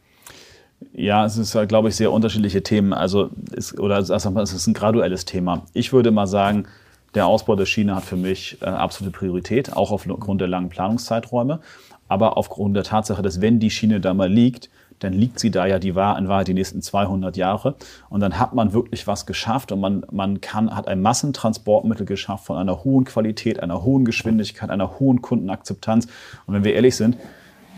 [0.94, 2.94] Ja, es ist, glaube ich, sehr unterschiedliche Themen.
[2.94, 5.64] Also, es, oder es ist ein graduelles Thema.
[5.74, 6.68] Ich würde mal sagen,
[7.16, 11.62] der Ausbau der Schiene hat für mich äh, absolute Priorität, auch aufgrund der langen Planungszeiträume
[12.08, 15.66] aber aufgrund der Tatsache, dass wenn die Schiene da mal liegt, dann liegt sie da
[15.66, 17.76] ja die Wahr in Wahrheit die nächsten 200 Jahre.
[18.10, 22.46] Und dann hat man wirklich was geschafft und man, man kann, hat ein Massentransportmittel geschafft
[22.46, 26.08] von einer hohen Qualität, einer hohen Geschwindigkeit, einer hohen Kundenakzeptanz.
[26.46, 27.18] Und wenn wir ehrlich sind,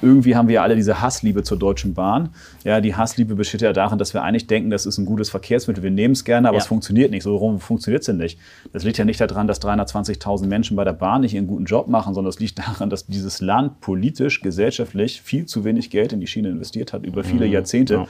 [0.01, 2.29] irgendwie haben wir ja alle diese Hassliebe zur Deutschen Bahn.
[2.63, 5.83] Ja, die Hassliebe besteht ja darin, dass wir eigentlich denken, das ist ein gutes Verkehrsmittel.
[5.83, 6.61] Wir nehmen es gerne, aber ja.
[6.61, 7.23] es funktioniert nicht.
[7.23, 8.39] So warum funktioniert es denn nicht?
[8.71, 11.87] Das liegt ja nicht daran, dass 320.000 Menschen bei der Bahn nicht ihren guten Job
[11.87, 16.19] machen, sondern es liegt daran, dass dieses Land politisch, gesellschaftlich viel zu wenig Geld in
[16.19, 17.53] die Schiene investiert hat über viele mhm.
[17.53, 17.93] Jahrzehnte.
[17.93, 18.07] Ja.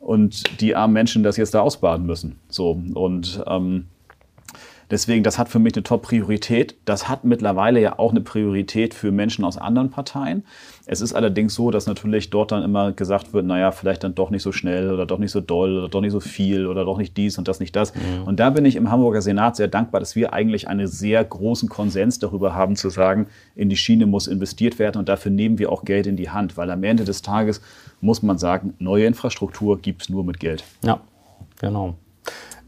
[0.00, 2.36] Und die armen Menschen das jetzt da ausbaden müssen.
[2.48, 3.86] So und ähm,
[4.92, 6.74] Deswegen, das hat für mich eine Top-Priorität.
[6.84, 10.44] Das hat mittlerweile ja auch eine Priorität für Menschen aus anderen Parteien.
[10.84, 14.28] Es ist allerdings so, dass natürlich dort dann immer gesagt wird, naja, vielleicht dann doch
[14.28, 16.98] nicht so schnell oder doch nicht so doll oder doch nicht so viel oder doch
[16.98, 17.94] nicht dies und das nicht das.
[17.94, 18.24] Mhm.
[18.24, 21.70] Und da bin ich im Hamburger Senat sehr dankbar, dass wir eigentlich einen sehr großen
[21.70, 25.72] Konsens darüber haben zu sagen, in die Schiene muss investiert werden und dafür nehmen wir
[25.72, 27.62] auch Geld in die Hand, weil am Ende des Tages
[28.02, 30.64] muss man sagen, neue Infrastruktur gibt es nur mit Geld.
[30.84, 31.00] Ja,
[31.58, 31.94] genau.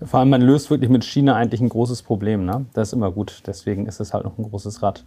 [0.02, 2.44] Vor allem, man löst wirklich mit China eigentlich ein großes Problem.
[2.44, 2.66] Ne?
[2.72, 3.42] Das ist immer gut.
[3.46, 5.04] Deswegen ist es halt noch ein großes Rad.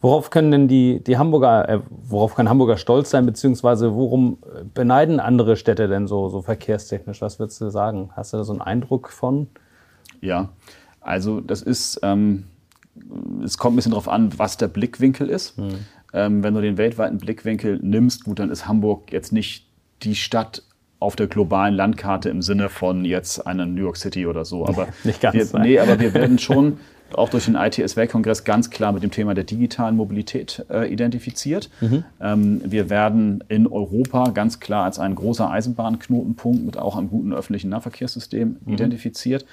[0.00, 4.38] Worauf können denn die, die Hamburger, äh, worauf kann Hamburger stolz sein, beziehungsweise worum
[4.74, 7.22] beneiden andere Städte denn so, so verkehrstechnisch?
[7.22, 8.10] Was würdest du sagen?
[8.14, 9.48] Hast du da so einen Eindruck von?
[10.20, 10.50] Ja,
[11.00, 12.44] also das ist, ähm,
[13.42, 15.56] es kommt ein bisschen darauf an, was der Blickwinkel ist.
[15.56, 15.68] Hm.
[16.12, 19.66] Ähm, wenn du den weltweiten Blickwinkel nimmst, gut, dann ist Hamburg jetzt nicht
[20.02, 20.62] die Stadt
[20.98, 24.66] auf der globalen Landkarte im Sinne von jetzt einer New York City oder so.
[24.66, 25.52] Aber Nicht ganz.
[25.52, 26.78] Wir, nee, aber wir werden schon
[27.12, 31.70] auch durch den ITS-Weltkongress ganz klar mit dem Thema der digitalen Mobilität äh, identifiziert.
[31.80, 32.04] Mhm.
[32.20, 37.32] Ähm, wir werden in Europa ganz klar als ein großer Eisenbahnknotenpunkt mit auch einem guten
[37.32, 38.72] öffentlichen Nahverkehrssystem mhm.
[38.72, 39.44] identifiziert.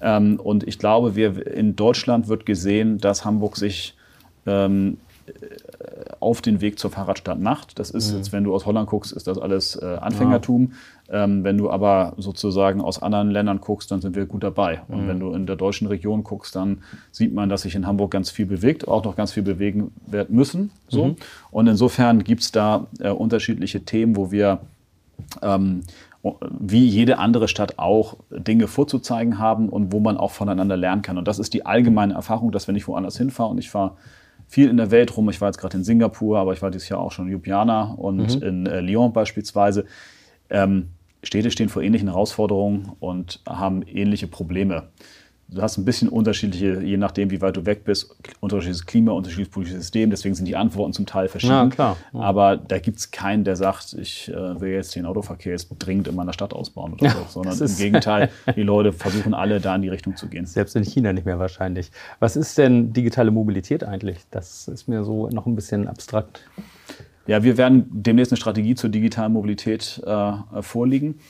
[0.00, 3.94] Ähm, und ich glaube, wir, in Deutschland wird gesehen, dass Hamburg sich
[4.46, 4.98] ähm,
[6.20, 7.78] auf den Weg zur Fahrradstadt macht.
[7.78, 8.18] Das ist mhm.
[8.18, 10.72] jetzt, wenn du aus Holland guckst, ist das alles äh, Anfängertum.
[11.10, 11.24] Ja.
[11.24, 14.82] Ähm, wenn du aber sozusagen aus anderen Ländern guckst, dann sind wir gut dabei.
[14.88, 15.08] Und mhm.
[15.08, 16.78] wenn du in der deutschen Region guckst, dann
[17.10, 20.34] sieht man, dass sich in Hamburg ganz viel bewegt, auch noch ganz viel bewegen werden
[20.36, 20.70] müssen.
[20.88, 21.06] So.
[21.06, 21.16] Mhm.
[21.50, 24.60] Und insofern gibt es da äh, unterschiedliche Themen, wo wir
[25.42, 25.82] ähm,
[26.50, 31.18] wie jede andere Stadt auch Dinge vorzuzeigen haben und wo man auch voneinander lernen kann.
[31.18, 33.92] Und das ist die allgemeine Erfahrung, dass wenn ich woanders hinfahre und ich fahre
[34.48, 35.28] viel in der Welt rum.
[35.28, 37.92] Ich war jetzt gerade in Singapur, aber ich war dieses Jahr auch schon in Ljubljana
[37.92, 38.42] und mhm.
[38.42, 39.84] in äh, Lyon beispielsweise.
[40.50, 40.88] Ähm,
[41.22, 44.88] Städte stehen vor ähnlichen Herausforderungen und haben ähnliche Probleme.
[45.50, 49.50] Du hast ein bisschen unterschiedliche, je nachdem, wie weit du weg bist, unterschiedliches Klima, unterschiedliches
[49.50, 50.10] politisches System.
[50.10, 51.52] Deswegen sind die Antworten zum Teil verschieden.
[51.52, 51.96] Ja, klar.
[52.12, 52.20] Ja.
[52.20, 56.06] Aber da gibt es keinen, der sagt, ich äh, will jetzt den Autoverkehr jetzt dringend
[56.06, 57.42] in meiner Stadt ausbauen oder Ja, so.
[57.42, 60.44] Sondern im Gegenteil, die Leute versuchen alle da in die Richtung zu gehen.
[60.44, 61.92] Selbst in China nicht mehr wahrscheinlich.
[62.20, 64.18] Was ist denn digitale Mobilität eigentlich?
[64.30, 66.42] Das ist mir so noch ein bisschen abstrakt.
[67.26, 70.32] Ja, wir werden demnächst eine Strategie zur digitalen Mobilität äh,
[70.62, 71.20] vorlegen.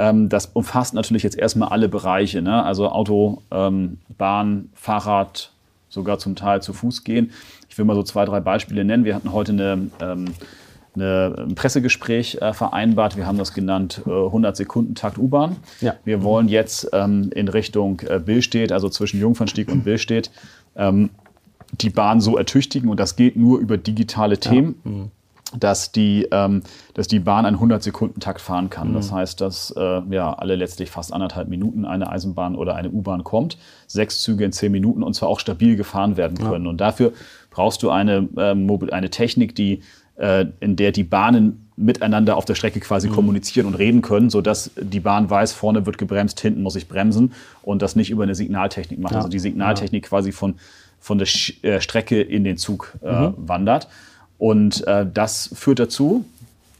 [0.00, 2.64] Ähm, das umfasst natürlich jetzt erstmal alle Bereiche, ne?
[2.64, 5.52] also Auto, ähm, Bahn, Fahrrad,
[5.90, 7.32] sogar zum Teil zu Fuß gehen.
[7.68, 9.04] Ich will mal so zwei, drei Beispiele nennen.
[9.04, 10.24] Wir hatten heute eine, ähm,
[10.94, 13.18] eine, ein Pressegespräch äh, vereinbart.
[13.18, 15.56] Wir haben das genannt äh, 100-Sekunden-Takt U-Bahn.
[15.82, 15.96] Ja.
[16.04, 20.30] Wir wollen jetzt ähm, in Richtung äh, Billstedt, also zwischen Jungfernstieg und Billstedt,
[20.76, 21.10] ähm,
[21.72, 22.88] die Bahn so ertüchtigen.
[22.88, 25.10] Und das geht nur über digitale Themen
[25.58, 26.62] dass die, ähm,
[26.94, 28.94] dass die Bahn einen 100-Sekunden-Takt fahren kann.
[28.94, 33.24] Das heißt, dass äh, ja, alle letztlich fast anderthalb Minuten eine Eisenbahn oder eine U-Bahn
[33.24, 33.58] kommt,
[33.88, 36.66] sechs Züge in zehn Minuten und zwar auch stabil gefahren werden können.
[36.68, 37.12] Und dafür
[37.50, 38.22] brauchst du eine,
[38.54, 39.80] Mobil- eine Technik, die,
[40.16, 44.70] äh, in der die Bahnen miteinander auf der Strecke quasi kommunizieren und reden können, sodass
[44.80, 47.32] die Bahn weiß, vorne wird gebremst, hinten muss ich bremsen
[47.62, 49.14] und das nicht über eine Signaltechnik macht.
[49.14, 50.56] Also die Signaltechnik quasi von,
[51.00, 53.88] von der Sch äh, Strecke in den Zug äh, wandert.
[54.40, 56.24] Und äh, das führt dazu,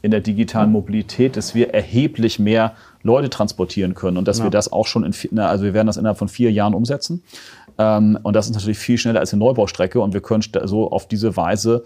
[0.01, 4.71] in der digitalen Mobilität, dass wir erheblich mehr Leute transportieren können und dass wir das
[4.71, 7.21] auch schon in, na, also wir werden das innerhalb von vier Jahren umsetzen.
[7.77, 11.07] Ähm, und das ist natürlich viel schneller als eine Neubaustrecke und wir können so auf
[11.07, 11.83] diese Weise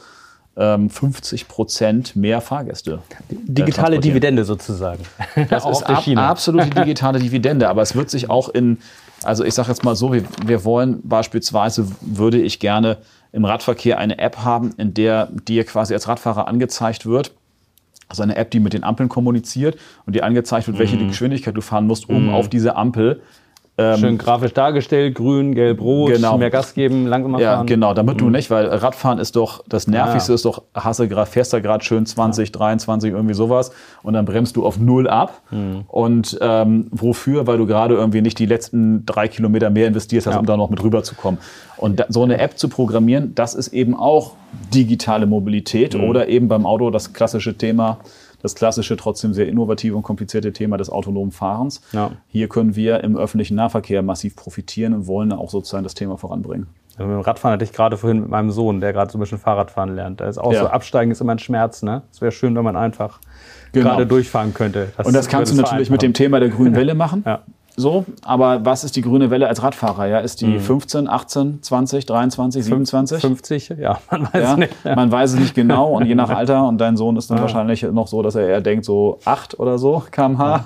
[0.55, 2.99] ähm, 50 Prozent mehr Fahrgäste.
[3.29, 3.99] äh, Digitale.
[3.99, 5.03] Dividende sozusagen.
[5.49, 8.77] Das ist ab, absolute digitale Dividende, aber es wird sich auch in,
[9.23, 12.97] also ich sage jetzt mal so, wir, wir wollen beispielsweise, würde ich gerne
[13.35, 17.33] im Radverkehr eine App haben, in der dir quasi als Radfahrer angezeigt wird,
[18.07, 20.79] also eine App, die mit den Ampeln kommuniziert und dir angezeigt wird, Mhm.
[20.79, 23.21] welche die Geschwindigkeit du fahren musst, um auf diese Ampel
[23.77, 26.37] Schön grafisch dargestellt, grün, gelb, rot, Genau.
[26.37, 27.67] mehr Gas geben, langsamer Ja, fahren.
[27.67, 30.35] genau, damit du nicht, weil Radfahren ist doch, das Nervigste Ja.
[30.35, 34.55] ist doch, hasse grad, fährst da gerade schön 20, 23, irgendwie sowas und dann bremst
[34.55, 35.41] du auf null ab.
[35.89, 37.47] Und ähm, wofür?
[37.47, 40.39] Weil du gerade irgendwie nicht die letzten drei Kilometer mehr investiert hast, Ja.
[40.39, 41.41] um da noch mit rüberzukommen.
[41.75, 44.35] Und da, so eine App zu programmieren, das ist eben auch
[44.73, 47.97] digitale Mobilität oder eben beim Auto das klassische Thema,
[48.41, 51.81] das klassische, trotzdem sehr innovative und komplizierte Thema des autonomen Fahrens.
[51.91, 52.11] Ja.
[52.27, 56.67] Hier können wir im öffentlichen Nahverkehr massiv profitieren und wollen auch sozusagen das Thema voranbringen.
[56.97, 59.21] Also mit dem Radfahren hatte ich gerade vorhin mit meinem Sohn, der gerade so ein
[59.21, 60.21] bisschen Fahrradfahren lernt.
[60.21, 60.61] Da ist auch Ja.
[60.61, 61.83] so, Absteigen ist immer ein Schmerz.
[61.83, 62.03] Ne?
[62.11, 63.19] Es wäre schön, wenn man einfach
[63.73, 63.89] Genau.
[63.89, 64.93] gerade durchfahren könnte.
[65.03, 66.13] Und das kannst du natürlich mit dem.
[66.13, 67.23] Thema der grünen Welle machen.
[67.25, 67.41] Ja.
[67.77, 70.07] So, aber was ist die grüne Welle als Radfahrer?
[70.07, 73.19] Ja, ist die 15, 18, 20, 23, 27?
[73.21, 74.73] 50, ja, man weiß Ja, nicht.
[74.85, 76.65] man weiß es nicht genau und je nach Alter.
[76.67, 79.77] Und dein Sohn ist dann wahrscheinlich noch so, dass er eher denkt, so 8 oder
[79.77, 80.65] so kmh.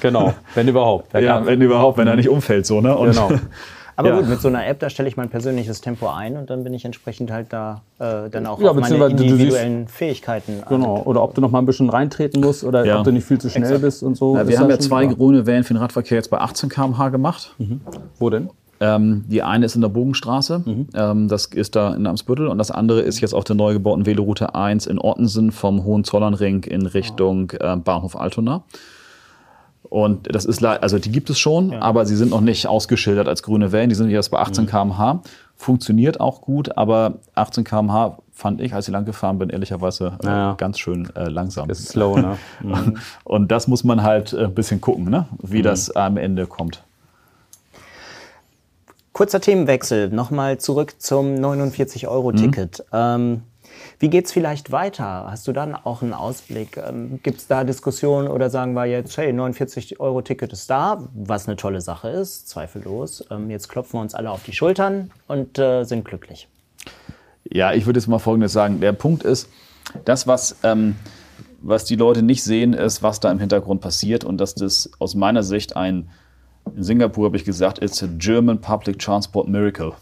[0.00, 1.12] Genau, wenn überhaupt.
[1.20, 2.66] Ja, wenn überhaupt, wenn er nicht umfällt.
[2.66, 2.96] So, ne?
[2.96, 3.30] Und Genau.
[3.98, 4.16] Aber Ja.
[4.20, 6.72] gut, mit so einer App, da stelle ich mein persönliches Tempo ein und dann bin
[6.72, 10.62] ich entsprechend halt da äh, dann auch Ja, auf meine du siehst- individuellen Fähigkeiten.
[10.62, 10.68] an.
[10.68, 11.02] Genau.
[11.04, 12.98] Oder ob du noch mal ein bisschen reintreten musst oder Ja.
[13.00, 13.82] ob du nicht viel zu schnell Exakt.
[13.82, 14.34] bist und so.
[14.36, 15.16] Wir haben ja zwei klar.
[15.16, 17.56] grüne Wellen für den Radverkehr jetzt bei 18 km/h gemacht.
[18.20, 18.50] Wo denn?
[18.80, 20.62] Ähm, die eine ist in der Bogenstraße,
[20.94, 24.06] ähm, das ist da in Amsbüttel und das andere ist jetzt auf der neu gebauten
[24.06, 28.62] Veloroute 1 in Ottensen vom Hohenzollernring in Richtung äh, Bahnhof Altona.
[29.90, 33.42] Und das ist, also die gibt es schon, aber sie sind noch nicht ausgeschildert als
[33.42, 33.88] grüne Wellen.
[33.88, 35.22] Die sind jetzt bei 18 km/h.
[35.56, 40.26] Funktioniert auch gut, aber 18 km/h fand ich, als ich lang gefahren bin, ehrlicherweise äh,
[40.26, 40.54] Ja.
[40.54, 41.68] ganz schön äh, langsam.
[41.68, 42.36] Das ist slow, ne?
[42.62, 42.98] Mhm.
[43.24, 45.26] Und das muss man halt äh, ein bisschen gucken, ne?
[45.42, 46.84] wie das am Ende kommt.
[49.12, 52.84] Kurzer Themenwechsel, nochmal zurück zum 49-Euro-Ticket.
[52.92, 53.42] Ähm,
[54.00, 55.26] wie geht's vielleicht weiter?
[55.28, 56.76] Hast du dann auch einen Ausblick?
[56.76, 61.56] Ähm, Gibt es da Diskussionen oder sagen wir jetzt, hey, 49-Euro-Ticket ist da, was eine
[61.56, 63.24] tolle Sache ist, zweifellos.
[63.30, 66.48] Ähm, jetzt klopfen wir uns alle auf die Schultern und äh, sind glücklich.
[67.50, 68.80] Ja, ich würde jetzt mal Folgendes sagen.
[68.80, 69.48] Der Punkt ist,
[70.04, 70.94] das, was, ähm,
[71.60, 75.16] was die Leute nicht sehen, ist, was da im Hintergrund passiert und dass das aus
[75.16, 76.08] meiner Sicht ein,
[76.76, 79.92] in Singapur habe ich gesagt, it's a German Public Transport Miracle.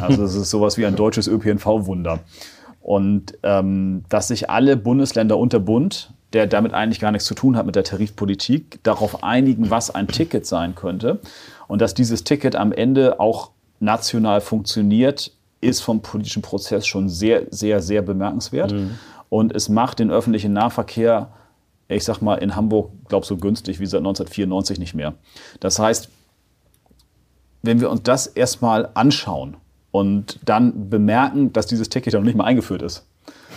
[0.00, 2.20] Also es ist sowas wie ein deutsches ÖPNV-Wunder.
[2.88, 7.54] Und ähm, dass sich alle Bundesländer unter Bund, der damit eigentlich gar nichts zu tun
[7.54, 11.20] hat mit der Tarifpolitik, darauf einigen, was ein Ticket sein könnte.
[11.66, 17.42] Und dass dieses Ticket am Ende auch national funktioniert, ist vom politischen Prozess schon sehr,
[17.50, 18.72] sehr, sehr bemerkenswert.
[19.28, 21.28] Und es macht den öffentlichen Nahverkehr,
[21.88, 25.12] ich sag mal, in Hamburg, glaube so günstig wie seit 1994 nicht mehr.
[25.60, 26.08] Das heißt,
[27.60, 29.58] wenn wir uns das erstmal anschauen
[29.90, 33.06] und dann bemerken, dass dieses Ticket ja noch nicht mal eingeführt ist,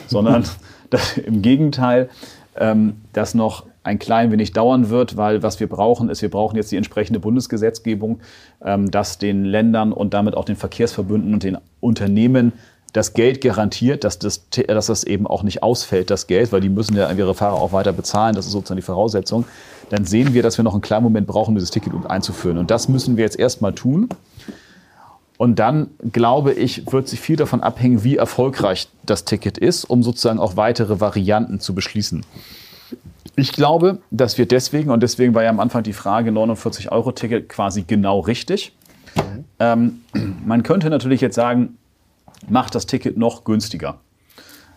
[0.07, 0.43] sondern
[0.89, 2.09] dass im Gegenteil,
[2.55, 6.55] ähm, dass noch ein klein wenig dauern wird, weil was wir brauchen ist, wir brauchen
[6.55, 8.19] jetzt die entsprechende Bundesgesetzgebung,
[8.63, 12.53] ähm, dass den Ländern und damit auch den Verkehrsverbünden und den Unternehmen
[12.93, 16.69] das Geld garantiert, dass das, dass das eben auch nicht ausfällt, das Geld, weil die
[16.69, 19.45] müssen ja ihre Fahrer auch weiter bezahlen, das ist sozusagen die Voraussetzung,
[19.89, 22.57] dann sehen wir, dass wir noch einen kleinen Moment brauchen, um dieses Ticket einzuführen.
[22.57, 24.09] Und das müssen wir jetzt erstmal tun.
[25.41, 30.03] Und dann, glaube ich, wird sich viel davon abhängen, wie erfolgreich das Ticket ist, um
[30.03, 32.23] sozusagen auch weitere Varianten zu beschließen.
[33.35, 37.81] Ich glaube, dass wir deswegen, und deswegen war ja am Anfang die Frage 49-Euro-Ticket quasi
[37.81, 38.75] genau richtig.
[39.15, 39.45] Mhm.
[39.57, 40.01] Ähm,
[40.45, 41.79] man könnte natürlich jetzt sagen,
[42.47, 43.97] macht das Ticket noch günstiger.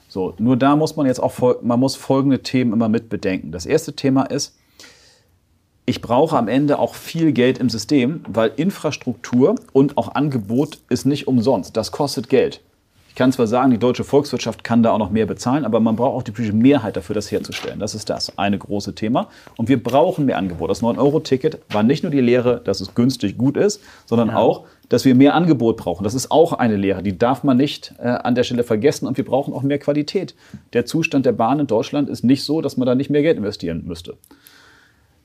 [0.08, 3.52] So, nur da muss man jetzt auch man muss folgende Themen immer mit bedenken.
[3.52, 4.56] Das erste Thema ist,
[5.86, 11.04] ich brauche am Ende auch viel Geld im System, weil Infrastruktur und auch Angebot ist
[11.04, 11.76] nicht umsonst.
[11.76, 12.60] Das kostet Geld.
[13.14, 15.94] Ich kann zwar sagen, die deutsche Volkswirtschaft kann da auch noch mehr bezahlen, aber man
[15.94, 17.78] braucht auch die politische Mehrheit dafür, das herzustellen.
[17.78, 19.28] Das ist das eine große Thema.
[19.56, 20.68] Und wir brauchen mehr Angebot.
[20.68, 24.36] Das 9-Euro-Ticket war nicht nur die Lehre, dass es günstig gut ist, sondern ja.
[24.36, 26.02] auch, dass wir mehr Angebot brauchen.
[26.02, 29.06] Das ist auch eine Lehre, die darf man nicht äh, an der Stelle vergessen.
[29.06, 30.34] Und wir brauchen auch mehr Qualität.
[30.72, 33.36] Der Zustand der Bahn in Deutschland ist nicht so, dass man da nicht mehr Geld
[33.36, 34.16] investieren müsste.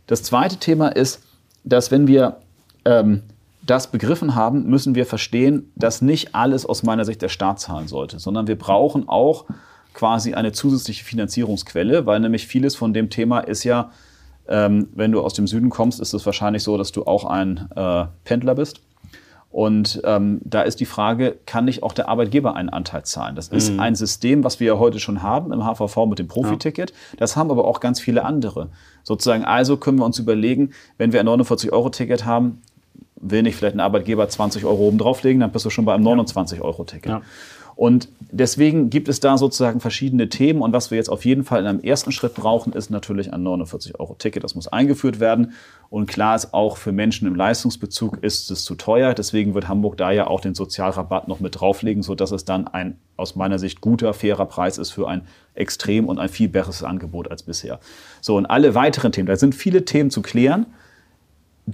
[0.09, 1.21] Das zweite Thema ist,
[1.63, 2.37] dass wenn wir
[2.83, 3.21] ähm,
[3.61, 7.87] das begriffen haben, müssen wir verstehen, dass nicht alles aus meiner Sicht der Staat zahlen
[7.87, 9.45] sollte, sondern wir brauchen auch
[9.93, 13.91] quasi eine zusätzliche Finanzierungsquelle, weil nämlich vieles von dem Thema ist ja,
[14.47, 17.69] ähm, wenn du aus dem Süden kommst, ist es wahrscheinlich so, dass du auch ein
[17.75, 18.81] äh, Pendler bist.
[19.51, 23.35] Und ähm, da ist die Frage, kann nicht auch der Arbeitgeber einen Anteil zahlen?
[23.35, 23.79] Das ist mhm.
[23.79, 26.93] ein System, was wir ja heute schon haben im HVV mit dem Profiticket.
[27.17, 28.69] Das haben aber auch ganz viele andere.
[29.03, 32.61] Sozusagen, also können wir uns überlegen, wenn wir ein 49-Euro-Ticket haben,
[33.15, 36.07] will nicht vielleicht ein Arbeitgeber 20 Euro oben drauflegen, dann bist du schon bei einem
[36.07, 37.11] 29-Euro-Ticket.
[37.11, 37.21] Ja.
[37.79, 40.61] Und deswegen gibt es da sozusagen verschiedene Themen.
[40.61, 43.41] Und was wir jetzt auf jeden Fall in einem ersten Schritt brauchen, ist natürlich ein
[43.41, 44.43] 49-Euro-Ticket.
[44.43, 45.53] Das muss eingeführt werden.
[45.89, 49.13] Und klar ist auch für Menschen im Leistungsbezug ist es zu teuer.
[49.13, 52.97] Deswegen wird Hamburg da ja auch den Sozialrabatt noch mit drauflegen, sodass es dann ein
[53.15, 55.21] aus meiner Sicht guter, fairer Preis ist für ein
[55.53, 57.79] extrem und ein viel besseres Angebot als bisher.
[58.19, 60.65] So, und alle weiteren Themen, da sind viele Themen zu klären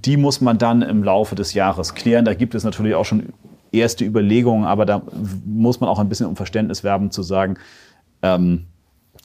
[0.04, 2.24] die muss man dann im Laufe des Jahres klären.
[2.24, 3.32] Da gibt es natürlich auch schon
[3.78, 5.02] erste Überlegungen, aber da
[5.44, 7.58] muss man auch ein bisschen um Verständnis werben, zu sagen,
[8.22, 8.66] ähm,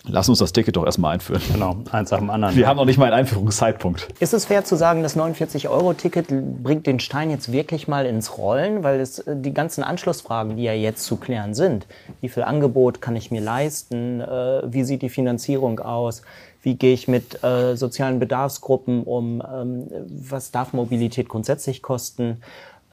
[0.06, 1.42] Lass uns das Ticket doch erstmal einführen.
[1.52, 2.56] Genau, eins nach dem anderen.
[2.56, 4.08] Wir haben noch nicht mal einen Einführungszeitpunkt.
[4.20, 8.84] Ist es fair zu sagen, das 49-Euro-Ticket bringt den Stein jetzt wirklich mal ins Rollen?
[8.84, 11.86] Weil es äh, die ganzen Anschlussfragen, die ja jetzt zu klären sind,
[12.20, 14.22] wie viel Angebot kann ich mir leisten?
[14.22, 16.24] Äh, wie sieht die Finanzierung aus?
[16.64, 19.42] Wie gehe ich mit äh, sozialen Bedarfsgruppen um?
[19.42, 22.42] Ähm, was darf Mobilität grundsätzlich kosten?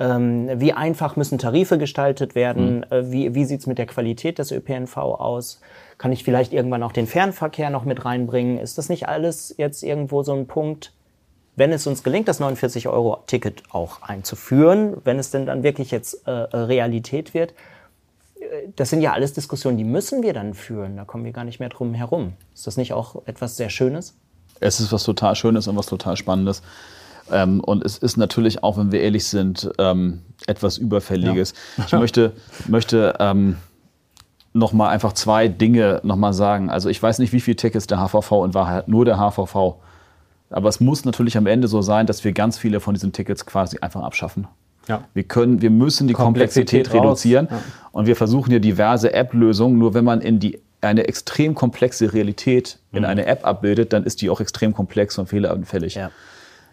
[0.00, 2.86] Ähm, wie einfach müssen Tarife gestaltet werden?
[2.90, 3.12] Mhm.
[3.12, 5.60] wie wie sieht es mit der Qualität des ÖPNV aus?
[5.98, 8.58] Kann ich vielleicht irgendwann auch den Fernverkehr noch mit reinbringen?
[8.58, 10.92] Ist das nicht alles jetzt irgendwo so ein Punkt,
[11.56, 16.30] wenn es uns gelingt, das 49-Euro-Ticket auch einzuführen, wenn es denn dann wirklich jetzt äh,
[16.30, 17.52] Realität wird?
[18.38, 20.96] Äh, das sind ja alles Diskussionen, die müssen wir dann führen.
[20.96, 22.34] Da kommen wir gar nicht mehr drum herum.
[22.54, 24.14] Ist das nicht auch etwas sehr Schönes?
[24.60, 26.62] Es ist was total Schönes und was total Spannendes.
[27.30, 31.54] Ähm, und es ist natürlich auch, wenn wir ehrlich sind, ähm, etwas Überfälliges.
[31.76, 31.84] Ja.
[31.86, 32.32] Ich möchte,
[32.68, 33.56] möchte ähm,
[34.52, 36.70] noch mal einfach zwei Dinge noch mal sagen.
[36.70, 39.76] Also ich weiß nicht, wie viele Tickets der HVV in Wahrheit nur der HVV.
[40.50, 43.44] Aber es muss natürlich am Ende so sein, dass wir ganz viele von diesen Tickets
[43.44, 44.46] quasi einfach abschaffen.
[44.88, 45.04] Ja.
[45.12, 47.48] Wir, können, wir müssen die Komplexität, Komplexität reduzieren.
[47.50, 47.60] Ja.
[47.92, 49.78] Und wir versuchen hier diverse App-Lösungen.
[49.78, 53.04] Nur wenn man in die, eine extrem komplexe Realität in mhm.
[53.04, 55.96] eine App abbildet, dann ist die auch extrem komplex und fehleranfällig.
[55.96, 56.10] Ja.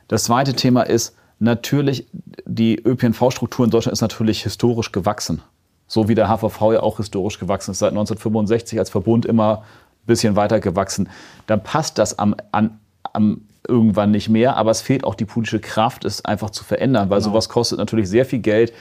[0.07, 2.07] Das zweite Thema ist natürlich,
[2.45, 5.41] die ÖPNV-Struktur in Deutschland ist natürlich historisch gewachsen.
[5.87, 10.05] So wie der HVV ja auch historisch gewachsen ist, seit 1965 als Verbund immer ein
[10.07, 11.09] bisschen weiter gewachsen.
[11.47, 12.79] Dann passt das am, an,
[13.13, 17.09] am irgendwann nicht mehr, aber es fehlt auch die politische Kraft, es einfach zu verändern,
[17.09, 17.31] weil genau.
[17.31, 18.73] sowas kostet natürlich sehr viel Geld.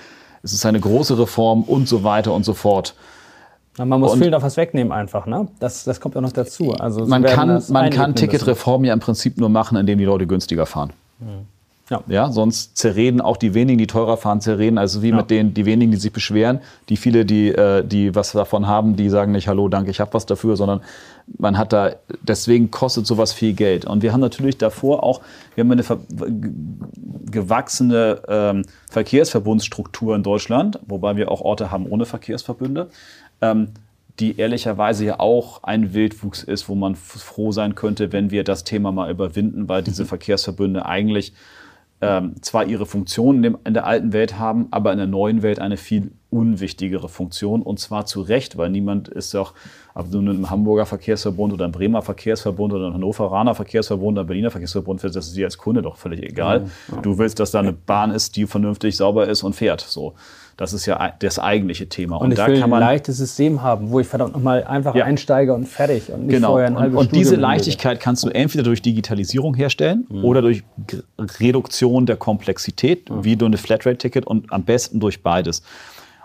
[0.42, 2.94] Es ist eine große Reform und so weiter und so fort.
[3.78, 5.48] Ja, man muss und viel noch was wegnehmen einfach, ne?
[5.58, 6.72] Das, das kommt auch noch dazu.
[6.72, 10.66] Also man kann, man kann Ticketreform ja im Prinzip nur machen, indem die Leute günstiger
[10.66, 10.92] fahren.
[11.24, 11.46] Mhm.
[11.90, 12.02] Ja.
[12.06, 14.78] ja, sonst zerreden auch die wenigen, die teurer fahren, zerreden.
[14.78, 15.16] Also wie ja.
[15.16, 18.96] mit den die wenigen, die sich beschweren, die viele, die, äh, die was davon haben,
[18.96, 20.80] die sagen nicht Hallo, danke, ich habe was dafür, sondern
[21.38, 23.84] man hat da deswegen kostet sowas viel Geld.
[23.84, 25.20] Und wir haben natürlich davor auch,
[25.54, 25.84] wir haben eine
[27.30, 32.88] gewachsene ähm, Verkehrsverbundsstruktur in Deutschland, wobei wir auch Orte haben ohne Verkehrsverbünde.
[33.42, 33.68] Ähm,
[34.20, 38.64] die ehrlicherweise ja auch ein Wildwuchs ist, wo man froh sein könnte, wenn wir das
[38.64, 40.08] Thema mal überwinden, weil diese mhm.
[40.08, 41.32] Verkehrsverbünde eigentlich
[42.00, 45.42] ähm, zwar ihre Funktion in, dem, in, der alten Welt haben, aber in der neuen
[45.42, 49.54] Welt eine viel unwichtigere Funktion und zwar zu Recht, weil niemand ist auch,
[49.94, 54.26] ob du im Hamburger Verkehrsverbund oder im Bremer Verkehrsverbund oder im Hannoveraner Verkehrsverbund oder im
[54.26, 56.66] Berliner Verkehrsverbund, das ist dir als Kunde doch völlig egal.
[56.90, 57.00] Ja.
[57.00, 59.80] Du willst, dass da eine Bahn ist, die vernünftig sauber ist und fährt.
[59.80, 60.14] So.
[60.56, 62.16] Das ist ja das eigentliche Thema.
[62.16, 64.64] Und, und ich da will kann man ein leichtes System haben, wo ich verdammt nochmal
[64.64, 65.04] einfach ja.
[65.04, 66.50] einsteige und fertig und nicht genau.
[66.52, 70.24] vorher ein halbes Und, und diese Leichtigkeit kannst du entweder durch Digitalisierung herstellen mhm.
[70.24, 70.62] oder durch
[71.18, 73.24] Reduktion der Komplexität, mhm.
[73.24, 75.62] wie du eine Flatrate-Ticket und am besten durch beides.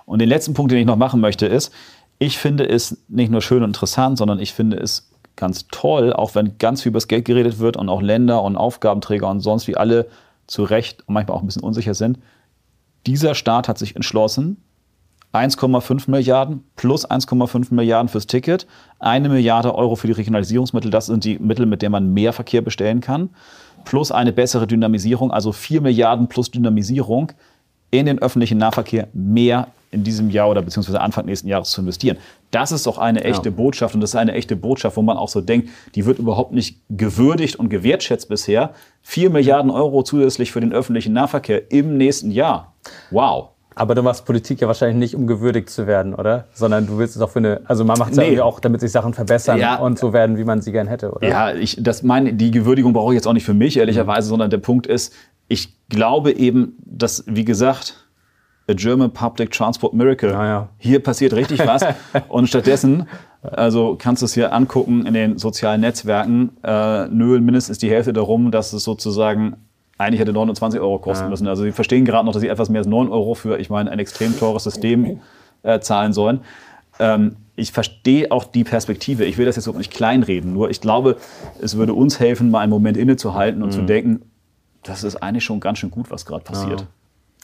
[0.06, 1.72] Und den letzten Punkt, den ich noch machen möchte, ist,
[2.20, 6.36] ich finde es nicht nur schön und interessant, sondern ich finde es ganz toll, auch
[6.36, 9.68] wenn ganz viel über das Geld geredet wird und auch Länder und Aufgabenträger und sonst
[9.68, 10.08] wie alle
[10.46, 12.20] zu Recht und manchmal auch ein bisschen unsicher sind,
[13.06, 14.58] dieser Staat hat sich entschlossen,
[15.34, 18.66] 1,5 Milliarden plus 1,5 Milliarden fürs Ticket,
[18.98, 22.62] eine Milliarde Euro für die Regionalisierungsmittel, das sind die Mittel, mit denen man mehr Verkehr
[22.62, 23.30] bestellen kann,
[23.86, 27.32] plus eine bessere Dynamisierung, also 4 Milliarden plus Dynamisierung
[27.92, 32.18] in den öffentlichen Nahverkehr mehr in diesem Jahr oder beziehungsweise Anfang nächsten Jahres zu investieren.
[32.52, 33.56] Das ist doch eine echte ja.
[33.56, 36.52] Botschaft und das ist eine echte Botschaft, wo man auch so denkt, die wird überhaupt
[36.52, 38.72] nicht gewürdigt und gewertschätzt bisher.
[39.04, 42.74] 4 Milliarden Euro zusätzlich für den öffentlichen Nahverkehr im nächsten Jahr.
[43.12, 43.50] Wow.
[43.76, 46.48] Aber du machst Politik ja wahrscheinlich nicht, um gewürdigt zu werden, oder?
[46.54, 48.36] Sondern du willst es auch für eine, also man macht es nee.
[48.36, 49.78] ja auch, damit sich Sachen verbessern ja.
[49.78, 51.28] und so werden, wie man sie gern hätte, oder?
[51.28, 54.30] Ja, ich, das meine, die Gewürdigung brauche ich jetzt auch nicht für mich, ehrlicherweise, mhm.
[54.32, 55.14] sondern der Punkt ist,
[55.48, 58.09] ich glaube eben, dass, wie gesagt,
[58.70, 60.36] A German Public Transport Miracle.
[60.36, 60.70] Ah, ja.
[60.78, 61.84] Hier passiert richtig was.
[62.30, 63.08] und stattdessen,
[63.42, 68.14] also kannst du es hier angucken in den sozialen Netzwerken, äh, nölen mindestens die Hälfte
[68.14, 69.58] darum, dass es sozusagen
[69.98, 71.30] eigentlich hätte 29 Euro kosten ja.
[71.30, 71.48] müssen.
[71.48, 73.92] Also sie verstehen gerade noch, dass sie etwas mehr als 9 Euro für, ich meine,
[73.92, 75.20] ein extrem teures System
[75.64, 76.42] äh, zahlen sollen.
[77.00, 79.26] Ähm, ich verstehe auch die Perspektive.
[79.26, 80.54] Ich will das jetzt auch nicht kleinreden.
[80.54, 81.18] Nur ich glaube,
[81.62, 83.74] es würde uns helfen, mal einen Moment innezuhalten und mhm.
[83.74, 84.22] zu denken,
[84.84, 86.82] das ist eigentlich schon ganz schön gut, was gerade passiert.
[86.82, 86.88] Ja.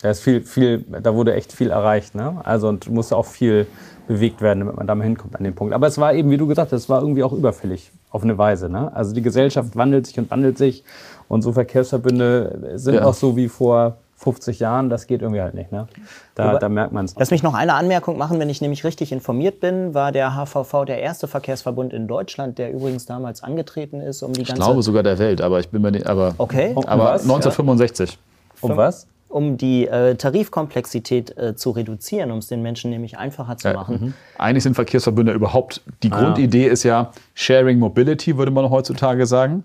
[0.02, 2.42] Da ist viel, viel, da wurde echt viel erreicht, ne?
[2.44, 3.66] Also und musste auch viel
[4.08, 5.74] bewegt werden, damit man da mal hinkommt an den Punkt.
[5.74, 8.38] Aber es war eben, wie du gesagt hast, es war irgendwie auch überfällig auf eine
[8.38, 8.70] Weise.
[8.70, 8.96] Ne?
[8.96, 10.84] Also die Gesellschaft wandelt sich und wandelt sich
[11.28, 13.06] und so Verkehrsverbünde sind ja.
[13.06, 15.72] auch so wie vor 50 Jahren, das geht irgendwie halt nicht.
[15.72, 15.88] Ne?
[16.36, 17.16] Da, Aber, da merkt man es.
[17.18, 20.86] Lass mich noch eine Anmerkung machen, wenn ich nämlich richtig informiert bin, war der HVV
[20.86, 24.54] der erste Verkehrsverbund in Deutschland, der übrigens damals angetreten ist, um die ganze...
[24.54, 26.08] Ich glaube sogar der Welt, aber ich bin mir nicht...
[26.08, 26.72] Aber, okay.
[26.76, 27.24] Um aber was?
[27.24, 28.18] 1965.
[28.62, 29.08] Um was?
[29.36, 34.00] Um die äh, Tarifkomplexität äh, zu reduzieren, um es den Menschen nämlich einfacher zu machen.
[34.00, 34.14] Mhm.
[34.38, 39.64] Eigentlich sind Verkehrsverbünde überhaupt, die ah, Grundidee ist ja Sharing Mobility, würde man heutzutage sagen,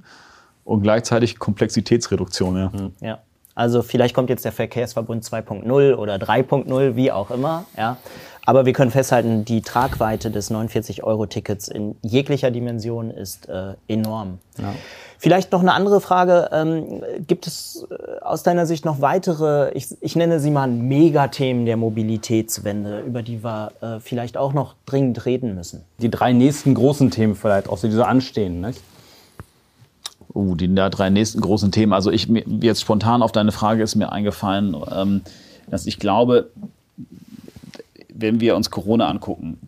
[0.65, 2.57] und gleichzeitig Komplexitätsreduktion.
[2.57, 2.71] Ja.
[2.71, 2.93] Mhm.
[3.01, 3.19] ja.
[3.55, 7.65] Also vielleicht kommt jetzt der Verkehrsverbund 2.0 oder 3.0, wie auch immer.
[7.77, 7.97] Ja.
[8.47, 14.39] Aber wir können festhalten, die Tragweite des 49-Euro-Tickets in jeglicher Dimension ist äh, enorm.
[14.59, 14.75] Ja.
[15.19, 16.49] Vielleicht noch eine andere Frage.
[16.51, 21.67] Ähm, gibt es äh, aus deiner Sicht noch weitere, ich, ich nenne sie mal Megathemen
[21.67, 25.85] der Mobilitätswende, über die wir äh, vielleicht auch noch dringend reden müssen?
[25.99, 28.63] Die drei nächsten großen Themen vielleicht, auch so, die so anstehen.
[28.63, 28.81] Nicht?
[30.35, 31.93] Uh, die drei nächsten großen Themen.
[31.93, 32.27] Also ich
[32.61, 35.21] jetzt spontan auf deine Frage ist mir eingefallen, ähm,
[35.69, 36.51] dass ich glaube,
[38.21, 39.59] wenn wir uns Corona angucken,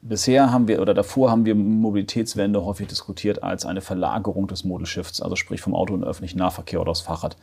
[0.00, 5.20] bisher haben wir oder davor haben wir Mobilitätswende häufig diskutiert als eine Verlagerung des Modelschiffs,
[5.20, 7.36] also sprich vom Auto in den öffentlichen Nahverkehr oder aufs Fahrrad.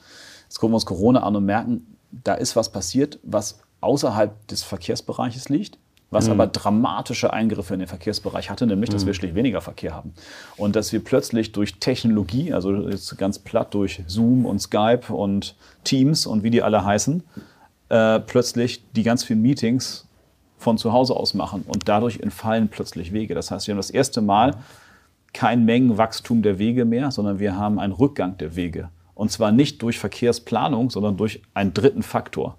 [0.44, 4.64] Jetzt gucken wir uns Corona an und merken, da ist was passiert, was außerhalb des
[4.64, 5.78] Verkehrsbereiches liegt,
[6.10, 6.34] was mhm.
[6.34, 9.08] aber dramatische Eingriffe in den Verkehrsbereich hatte, nämlich, dass mhm.
[9.08, 10.14] wir schlicht weniger Verkehr haben.
[10.56, 15.56] Und dass wir plötzlich durch Technologie, also jetzt ganz platt durch Zoom und Skype und
[15.84, 17.24] Teams und wie die alle heißen,
[17.90, 20.08] äh, plötzlich die ganz vielen Meetings
[20.64, 23.36] von zu Hause aus machen und dadurch entfallen plötzlich Wege.
[23.36, 24.56] Das heißt, wir haben das erste Mal
[25.34, 28.90] kein Mengenwachstum der Wege mehr, sondern wir haben einen Rückgang der Wege.
[29.16, 32.58] Und zwar nicht durch Verkehrsplanung, sondern durch einen dritten Faktor.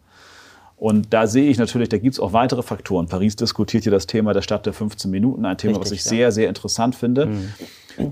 [0.76, 3.06] Und da sehe ich natürlich, da gibt es auch weitere Faktoren.
[3.06, 6.04] Paris diskutiert hier das Thema der Stadt der 15 Minuten, ein Thema, Richtig, was ich
[6.04, 6.10] ja.
[6.10, 7.26] sehr, sehr interessant finde.
[7.26, 7.52] Mhm.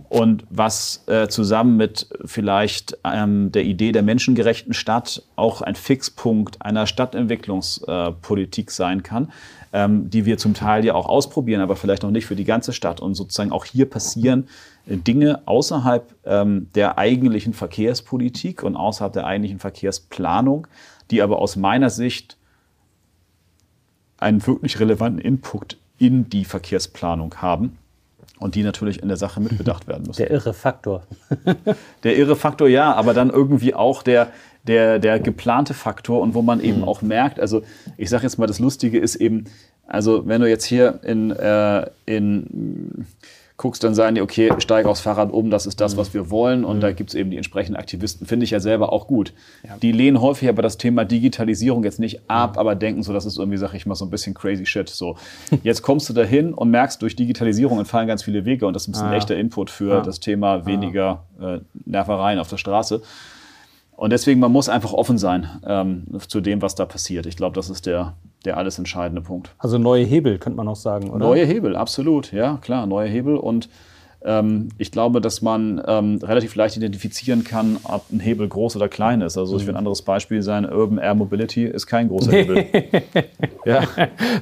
[0.09, 6.63] Und was äh, zusammen mit vielleicht ähm, der Idee der menschengerechten Stadt auch ein Fixpunkt
[6.63, 9.33] einer Stadtentwicklungspolitik äh, sein kann,
[9.73, 12.73] ähm, die wir zum Teil ja auch ausprobieren, aber vielleicht noch nicht für die ganze
[12.73, 13.01] Stadt.
[13.01, 14.49] Und sozusagen auch hier passieren
[14.87, 20.67] äh, Dinge außerhalb ähm, der eigentlichen Verkehrspolitik und außerhalb der eigentlichen Verkehrsplanung,
[21.11, 22.37] die aber aus meiner Sicht
[24.19, 27.79] einen wirklich relevanten Input in die Verkehrsplanung haben
[28.39, 30.19] und die natürlich in der Sache mitbedacht werden müssen.
[30.19, 31.03] Der irre Faktor.
[32.03, 34.33] der irre Faktor, ja, aber dann irgendwie auch der,
[34.67, 36.85] der, der geplante Faktor und wo man eben mhm.
[36.85, 37.63] auch merkt, also
[37.97, 39.45] ich sage jetzt mal, das Lustige ist eben,
[39.87, 43.07] also wenn du jetzt hier in, äh, in
[43.63, 46.65] guckst dann sagen die, okay, steig aufs Fahrrad um, das ist das, was wir wollen.
[46.65, 46.81] Und mhm.
[46.81, 49.33] da gibt es eben die entsprechenden Aktivisten, finde ich ja selber auch gut.
[49.63, 49.77] Ja.
[49.81, 52.59] Die lehnen häufig aber das Thema Digitalisierung jetzt nicht ab, mhm.
[52.59, 54.89] aber denken so, das ist irgendwie, sag ich mal, so ein bisschen crazy shit.
[54.89, 55.17] So,
[55.63, 59.01] jetzt kommst du dahin und merkst, durch Digitalisierung entfallen ganz viele Wege und das ist
[59.01, 60.01] ein ah, echter Input für ja.
[60.01, 63.03] das Thema weniger äh, Nervereien auf der Straße.
[63.97, 67.27] Und deswegen, man muss einfach offen sein ähm, zu dem, was da passiert.
[67.27, 68.15] Ich glaube, das ist der,
[68.45, 69.55] der alles entscheidende Punkt.
[69.59, 71.19] Also neue Hebel, könnte man auch sagen, oder?
[71.19, 73.37] Neue Hebel, absolut, ja, klar, neue Hebel.
[73.37, 73.69] Und
[74.79, 79.21] ich glaube, dass man ähm, relativ leicht identifizieren kann, ob ein Hebel groß oder klein
[79.21, 79.37] ist.
[79.37, 82.65] Also ich will ein anderes Beispiel sein, Urban Air Mobility ist kein großer Hebel.
[83.65, 83.83] ja,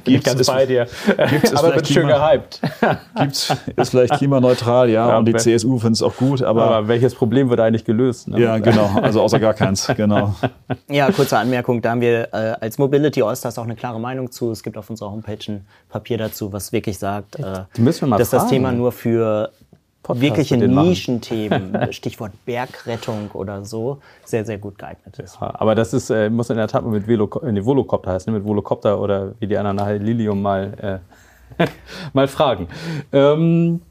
[0.03, 0.87] Bin ich ganz bei dir.
[1.29, 2.61] Gibt's, aber wird schön gehypt.
[3.19, 6.43] Gibt's, ist vielleicht klimaneutral, ja, ja und die CSU findet es auch gut.
[6.43, 8.27] Aber, aber, welches Problem wird eigentlich gelöst?
[8.27, 8.39] Ne?
[8.39, 10.35] Ja, genau, also außer gar keins, genau.
[10.89, 14.51] Ja, kurze Anmerkung, da haben wir äh, als Mobility Allstars auch eine klare Meinung zu.
[14.51, 18.29] Es gibt auf unserer Homepage ein Papier dazu, was wirklich sagt, äh, dass fragen.
[18.31, 19.51] das Thema nur für
[20.19, 25.37] Podcast wirkliche Nischenthemen, Stichwort Bergrettung oder so, sehr, sehr gut geeignet ist.
[25.39, 28.31] Ja, aber das ist, äh, muss in der Tat mal mit Velo, nee, Volocopter heißen,
[28.31, 28.39] ne?
[28.39, 31.01] mit Volocopter oder wie die anderen nachher Lilium mal,
[31.57, 31.67] äh,
[32.13, 32.67] mal fragen.
[33.11, 33.81] Ähm,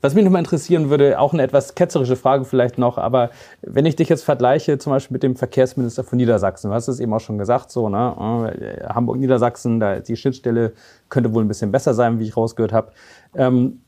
[0.00, 3.30] was mich nochmal interessieren würde, auch eine etwas ketzerische Frage vielleicht noch, aber
[3.62, 7.00] wenn ich dich jetzt vergleiche, zum Beispiel mit dem Verkehrsminister von Niedersachsen, du hast es
[7.00, 10.72] eben auch schon gesagt, so, ne, äh, Hamburg-Niedersachsen, da die Schnittstelle
[11.08, 12.92] könnte wohl ein bisschen besser sein, wie ich rausgehört habe.
[13.34, 13.80] Ähm,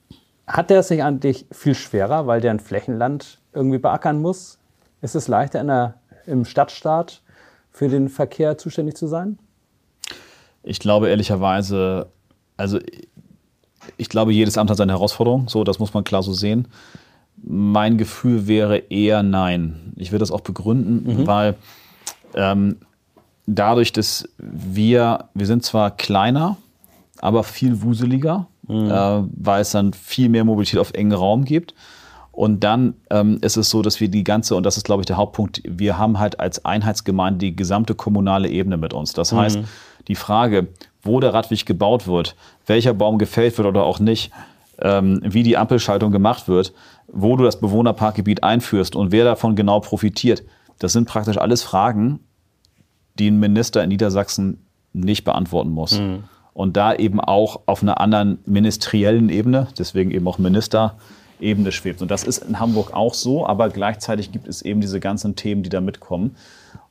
[0.51, 4.59] hat der es sich eigentlich viel schwerer, weil der ein Flächenland irgendwie beackern muss?
[5.01, 5.95] Ist es leichter in der,
[6.27, 7.23] im Stadtstaat
[7.71, 9.39] für den Verkehr zuständig zu sein?
[10.63, 12.09] Ich glaube ehrlicherweise,
[12.57, 12.79] also
[13.97, 16.69] ich glaube, jedes Amt hat seine Herausforderung, so, das muss man klar so sehen.
[17.43, 19.95] Mein Gefühl wäre eher nein.
[19.97, 21.27] Ich will das auch begründen, mhm.
[21.27, 21.55] weil
[22.35, 22.77] ähm,
[23.47, 26.57] dadurch, dass wir, wir sind zwar kleiner,
[27.21, 28.91] aber viel wuseliger mhm.
[28.91, 31.75] äh, weil es dann viel mehr Mobilität auf engen Raum gibt.
[32.33, 35.07] Und dann ähm, ist es so, dass wir die ganze, und das ist, glaube ich,
[35.07, 39.13] der Hauptpunkt, wir haben halt als Einheitsgemeinde die gesamte kommunale Ebene mit uns.
[39.13, 39.65] Das heißt, mhm.
[40.09, 40.69] die Frage,
[41.03, 44.31] wo der Radweg gebaut wird, welcher Baum gefällt wird oder auch nicht,
[44.81, 46.73] ähm, wie die Ampelschaltung gemacht wird,
[47.09, 50.45] wo du das Bewohnerparkgebiet einführst und wer davon genau profitiert,
[50.79, 52.21] das sind praktisch alles Fragen,
[53.19, 55.99] die ein Minister in Niedersachsen nicht beantworten muss.
[55.99, 56.25] Mhm
[56.61, 62.03] und da eben auch auf einer anderen ministeriellen Ebene, deswegen eben auch Ministerebene schwebt.
[62.03, 65.63] Und das ist in Hamburg auch so, aber gleichzeitig gibt es eben diese ganzen Themen,
[65.63, 66.37] die da mitkommen.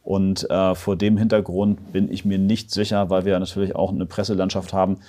[0.01, 4.07] Und äh, vor dem Hintergrund bin ich mir nicht sicher, weil wir natürlich auch eine
[4.07, 5.01] Presselandschaft haben,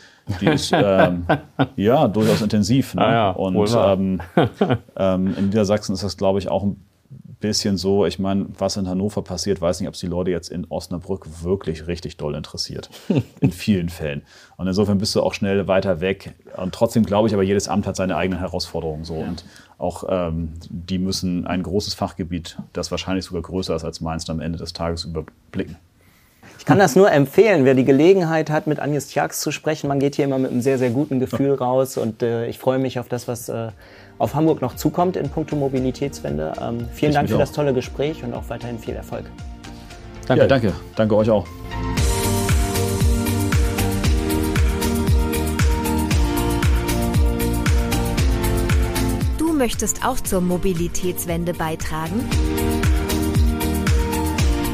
[0.42, 1.24] die ist ähm,
[1.76, 2.94] ja durchaus intensiv.
[2.94, 3.02] Ne?
[3.02, 4.20] Ah ja, und ähm,
[4.98, 6.84] ähm, in Niedersachsen ist das, glaube ich, auch ein
[7.40, 10.48] bisschen so, ich meine, was in Hannover passiert, weiß nicht, ob es die Leute jetzt
[10.48, 12.90] in Osnabrück wirklich richtig doll interessiert.
[13.40, 14.22] in vielen Fällen.
[14.56, 16.34] Und insofern bist du auch schnell weiter weg.
[16.56, 19.16] Und trotzdem glaube ich aber, jedes Amt hat seine eigenen Herausforderungen so.
[19.16, 19.28] Ja.
[19.28, 19.44] Und
[19.78, 24.40] auch ähm, die müssen ein großes Fachgebiet, das wahrscheinlich sogar größer ist als meins, am
[24.40, 25.76] Ende des Tages überblicken.
[26.60, 29.88] Ich kann das nur empfehlen, wer die Gelegenheit hat, mit Agnes Tjax zu sprechen.
[29.88, 32.78] Man geht hier immer mit einem sehr, sehr guten Gefühl raus und äh, ich freue
[32.78, 33.68] mich auf das, was äh,
[34.18, 36.52] auf Hamburg noch zukommt in puncto Mobilitätswende.
[36.60, 37.40] Ähm, vielen ich Dank für auch.
[37.40, 39.24] das tolle Gespräch und auch weiterhin viel Erfolg.
[40.26, 40.42] Danke.
[40.42, 40.72] Ja, danke.
[40.96, 41.46] Danke euch auch.
[49.38, 52.28] Du möchtest auch zur Mobilitätswende beitragen?